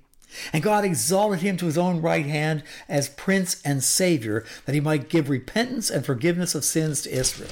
And 0.51 0.63
God 0.63 0.83
exalted 0.83 1.41
him 1.41 1.59
to 1.59 1.67
his 1.67 1.77
own 1.77 2.01
right 2.01 2.25
hand 2.25 2.63
as 2.89 3.11
Prince 3.11 3.61
and 3.67 3.85
Savior, 3.85 4.47
that 4.65 4.75
he 4.75 4.81
might 4.81 5.11
give 5.11 5.29
repentance 5.29 5.91
and 5.91 6.07
forgiveness 6.07 6.55
of 6.55 6.65
sins 6.65 7.03
to 7.03 7.13
Israel. 7.13 7.51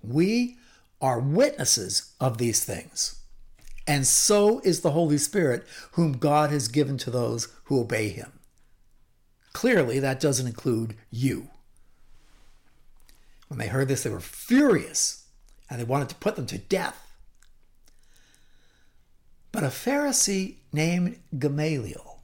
We 0.00 0.58
are 1.00 1.18
witnesses 1.18 2.12
of 2.20 2.38
these 2.38 2.64
things. 2.64 3.16
And 3.90 4.06
so 4.06 4.60
is 4.60 4.82
the 4.82 4.92
Holy 4.92 5.18
Spirit, 5.18 5.66
whom 5.94 6.12
God 6.12 6.50
has 6.50 6.68
given 6.68 6.96
to 6.98 7.10
those 7.10 7.48
who 7.64 7.80
obey 7.80 8.10
him. 8.10 8.30
Clearly, 9.52 9.98
that 9.98 10.20
doesn't 10.20 10.46
include 10.46 10.94
you. 11.10 11.48
When 13.48 13.58
they 13.58 13.66
heard 13.66 13.88
this, 13.88 14.04
they 14.04 14.10
were 14.10 14.20
furious 14.20 15.24
and 15.68 15.80
they 15.80 15.84
wanted 15.84 16.08
to 16.10 16.14
put 16.14 16.36
them 16.36 16.46
to 16.46 16.58
death. 16.58 17.04
But 19.50 19.64
a 19.64 19.70
Pharisee 19.70 20.58
named 20.72 21.18
Gamaliel, 21.36 22.20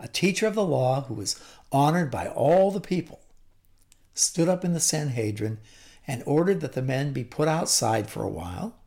a 0.00 0.08
teacher 0.08 0.48
of 0.48 0.56
the 0.56 0.64
law 0.64 1.02
who 1.02 1.14
was 1.14 1.40
honored 1.70 2.10
by 2.10 2.26
all 2.26 2.72
the 2.72 2.80
people, 2.80 3.20
stood 4.14 4.48
up 4.48 4.64
in 4.64 4.72
the 4.72 4.80
Sanhedrin 4.80 5.58
and 6.08 6.24
ordered 6.26 6.60
that 6.60 6.72
the 6.72 6.82
men 6.82 7.12
be 7.12 7.22
put 7.22 7.46
outside 7.46 8.10
for 8.10 8.24
a 8.24 8.28
while. 8.28 8.81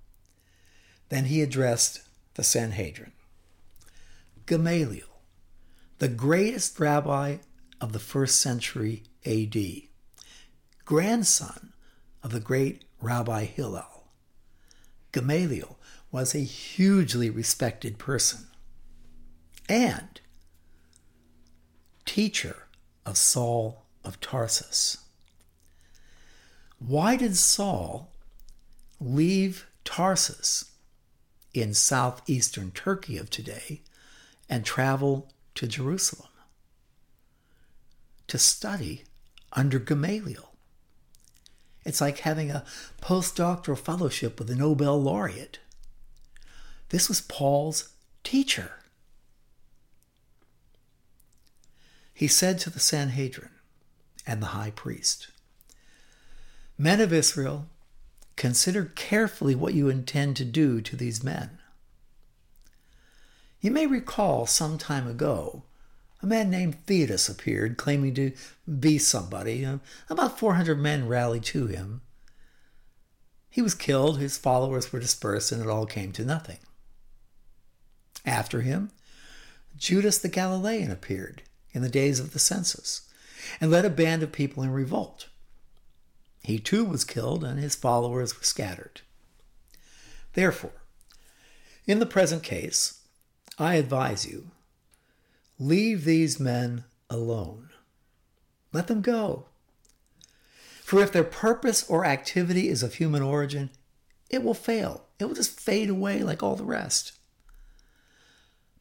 Then 1.15 1.25
he 1.27 1.41
addressed 1.41 2.01
the 2.33 2.43
Sanhedrin. 2.43 3.13
Gamaliel, 4.45 5.21
the 5.99 6.09
greatest 6.09 6.77
rabbi 6.77 7.37
of 7.79 7.93
the 7.93 7.99
first 7.99 8.41
century 8.41 9.03
AD, 9.25 9.55
grandson 10.83 11.71
of 12.21 12.33
the 12.33 12.41
great 12.41 12.83
Rabbi 12.99 13.45
Hillel. 13.45 14.09
Gamaliel 15.13 15.79
was 16.11 16.35
a 16.35 16.39
hugely 16.39 17.29
respected 17.29 17.97
person 17.97 18.47
and 19.69 20.19
teacher 22.03 22.67
of 23.05 23.15
Saul 23.15 23.85
of 24.03 24.19
Tarsus. 24.19 24.97
Why 26.77 27.15
did 27.15 27.37
Saul 27.37 28.11
leave 28.99 29.65
Tarsus 29.85 30.73
in 31.61 31.73
southeastern 31.73 32.71
Turkey 32.71 33.17
of 33.17 33.29
today 33.29 33.81
and 34.49 34.65
travel 34.65 35.29
to 35.55 35.67
Jerusalem? 35.67 36.29
To 38.27 38.37
study 38.37 39.03
under 39.53 39.79
Gamaliel. 39.79 40.51
It's 41.85 42.01
like 42.01 42.19
having 42.19 42.49
a 42.51 42.65
postdoctoral 43.01 43.77
fellowship 43.77 44.39
with 44.39 44.49
a 44.49 44.55
Nobel 44.55 45.01
laureate. 45.01 45.59
This 46.89 47.07
was 47.07 47.21
Paul's 47.21 47.89
teacher. 48.23 48.71
He 52.13 52.27
said 52.27 52.59
to 52.59 52.69
the 52.69 52.79
Sanhedrin 52.79 53.51
and 54.25 54.41
the 54.41 54.47
high 54.47 54.71
priest, 54.71 55.27
Men 56.77 56.99
of 56.99 57.13
Israel, 57.13 57.67
consider 58.35 58.85
carefully 58.95 59.55
what 59.55 59.73
you 59.73 59.89
intend 59.89 60.35
to 60.37 60.45
do 60.45 60.81
to 60.81 60.95
these 60.95 61.23
men. 61.23 61.59
You 63.61 63.71
may 63.71 63.87
recall 63.87 64.45
some 64.45 64.77
time 64.77 65.07
ago 65.07 65.63
a 66.21 66.27
man 66.27 66.49
named 66.49 66.85
Theudas 66.85 67.29
appeared, 67.29 67.77
claiming 67.77 68.13
to 68.15 68.31
be 68.79 68.97
somebody. 68.97 69.67
About 70.09 70.39
400 70.39 70.79
men 70.79 71.07
rallied 71.07 71.43
to 71.43 71.67
him. 71.67 72.01
He 73.49 73.61
was 73.61 73.75
killed, 73.75 74.19
his 74.19 74.37
followers 74.37 74.91
were 74.91 74.99
dispersed, 74.99 75.51
and 75.51 75.61
it 75.61 75.69
all 75.69 75.85
came 75.85 76.11
to 76.13 76.25
nothing. 76.25 76.57
After 78.25 78.61
him, 78.61 78.91
Judas 79.77 80.17
the 80.17 80.29
Galilean 80.29 80.91
appeared 80.91 81.43
in 81.71 81.81
the 81.81 81.89
days 81.89 82.19
of 82.19 82.33
the 82.33 82.39
census 82.39 83.01
and 83.61 83.69
led 83.69 83.85
a 83.85 83.89
band 83.89 84.23
of 84.23 84.31
people 84.31 84.63
in 84.63 84.71
revolt. 84.71 85.27
He 86.45 86.59
too 86.59 86.85
was 86.85 87.03
killed, 87.03 87.43
and 87.43 87.59
his 87.59 87.75
followers 87.75 88.37
were 88.37 88.43
scattered. 88.43 89.01
Therefore, 90.33 90.83
in 91.87 91.99
the 91.99 92.05
present 92.05 92.43
case, 92.43 93.01
I 93.57 93.75
advise 93.75 94.27
you 94.27 94.51
Leave 95.57 96.03
these 96.03 96.39
men 96.39 96.83
alone. 97.09 97.69
Let 98.73 98.87
them 98.87 99.01
go. 99.01 99.45
For 100.83 101.01
if 101.01 101.13
their 101.13 101.23
purpose 101.23 101.89
or 101.89 102.05
activity 102.05 102.67
is 102.67 102.83
of 102.83 102.95
human 102.95 103.21
origin, 103.23 103.69
it 104.29 104.43
will 104.43 104.53
fail. 104.53 105.05
It 105.17 105.25
will 105.25 105.33
just 105.33 105.59
fade 105.59 105.89
away 105.89 106.21
like 106.23 106.43
all 106.43 106.57
the 106.57 106.65
rest. 106.65 107.13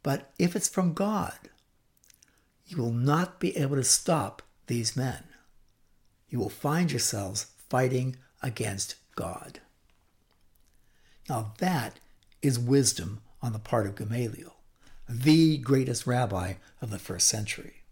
But 0.03 0.33
if 0.37 0.57
it's 0.57 0.69
from 0.69 0.95
God, 0.95 1.39
you 2.67 2.77
will 2.77 2.93
not 2.93 3.39
be 3.39 3.57
able 3.57 3.77
to 3.77 3.85
stop 3.85 4.43
these 4.67 4.97
men. 4.97 5.23
You 6.29 6.41
will 6.41 6.51
find 6.51 6.91
yourselves 6.91 7.47
fighting 7.69 8.17
against 8.43 8.97
God. 9.17 9.61
Now, 11.29 11.55
that 11.59 11.99
is 12.43 12.59
wisdom 12.59 13.21
on 13.43 13.53
the 13.53 13.59
part 13.59 13.87
of 13.87 13.97
Gamaliel, 13.97 14.55
the 15.09 15.59
greatest 15.59 16.07
rabbi 16.07 16.55
of 16.81 16.91
the 16.91 16.99
first 16.99 17.27
century. 17.27 17.83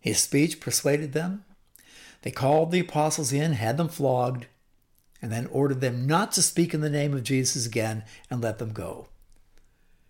His 0.00 0.18
speech 0.18 0.60
persuaded 0.60 1.12
them. 1.12 1.44
They 2.22 2.30
called 2.30 2.70
the 2.70 2.80
apostles 2.80 3.32
in, 3.32 3.52
had 3.52 3.76
them 3.76 3.88
flogged, 3.88 4.46
and 5.20 5.32
then 5.32 5.46
ordered 5.46 5.80
them 5.80 6.06
not 6.06 6.32
to 6.32 6.42
speak 6.42 6.72
in 6.72 6.80
the 6.80 6.90
name 6.90 7.14
of 7.14 7.24
Jesus 7.24 7.66
again 7.66 8.04
and 8.30 8.40
let 8.40 8.58
them 8.58 8.72
go. 8.72 9.08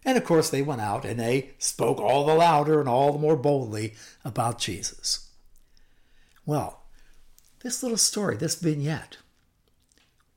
And 0.04 0.16
of 0.16 0.24
course, 0.24 0.50
they 0.50 0.62
went 0.62 0.80
out 0.80 1.04
and 1.04 1.18
they 1.18 1.50
spoke 1.58 1.98
all 1.98 2.24
the 2.24 2.34
louder 2.34 2.80
and 2.80 2.88
all 2.88 3.12
the 3.12 3.18
more 3.18 3.36
boldly 3.36 3.94
about 4.24 4.58
Jesus. 4.58 5.28
Well, 6.46 6.82
this 7.60 7.82
little 7.82 7.98
story, 7.98 8.36
this 8.36 8.54
vignette, 8.54 9.18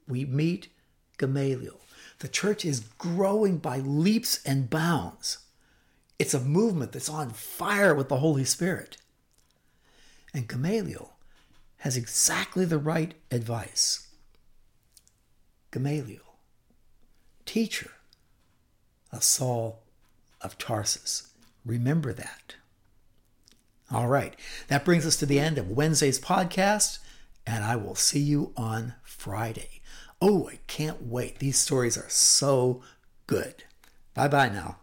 we 0.07 0.25
meet 0.25 0.69
Gamaliel. 1.17 1.79
The 2.19 2.27
church 2.27 2.65
is 2.65 2.81
growing 2.97 3.57
by 3.57 3.79
leaps 3.79 4.41
and 4.45 4.69
bounds. 4.69 5.39
It's 6.19 6.33
a 6.33 6.39
movement 6.39 6.91
that's 6.91 7.09
on 7.09 7.31
fire 7.31 7.95
with 7.95 8.09
the 8.09 8.17
Holy 8.17 8.43
Spirit. 8.43 8.97
And 10.33 10.47
Gamaliel 10.47 11.13
has 11.77 11.97
exactly 11.97 12.63
the 12.63 12.77
right 12.77 13.15
advice. 13.31 14.07
Gamaliel, 15.71 16.35
teacher 17.45 17.91
of 19.11 19.23
Saul 19.23 19.81
of 20.41 20.57
Tarsus. 20.57 21.29
Remember 21.65 22.13
that. 22.13 22.55
All 23.91 24.07
right, 24.07 24.35
that 24.67 24.85
brings 24.85 25.05
us 25.05 25.17
to 25.17 25.25
the 25.25 25.39
end 25.39 25.57
of 25.57 25.71
Wednesday's 25.71 26.19
podcast, 26.19 26.99
and 27.45 27.63
I 27.63 27.75
will 27.75 27.95
see 27.95 28.19
you 28.19 28.53
on 28.55 28.95
Friday. 29.03 29.81
Oh, 30.21 30.47
I 30.49 30.59
can't 30.67 31.03
wait. 31.03 31.39
These 31.39 31.57
stories 31.57 31.97
are 31.97 32.09
so 32.09 32.81
good. 33.27 33.63
Bye 34.13 34.27
bye 34.27 34.49
now. 34.49 34.80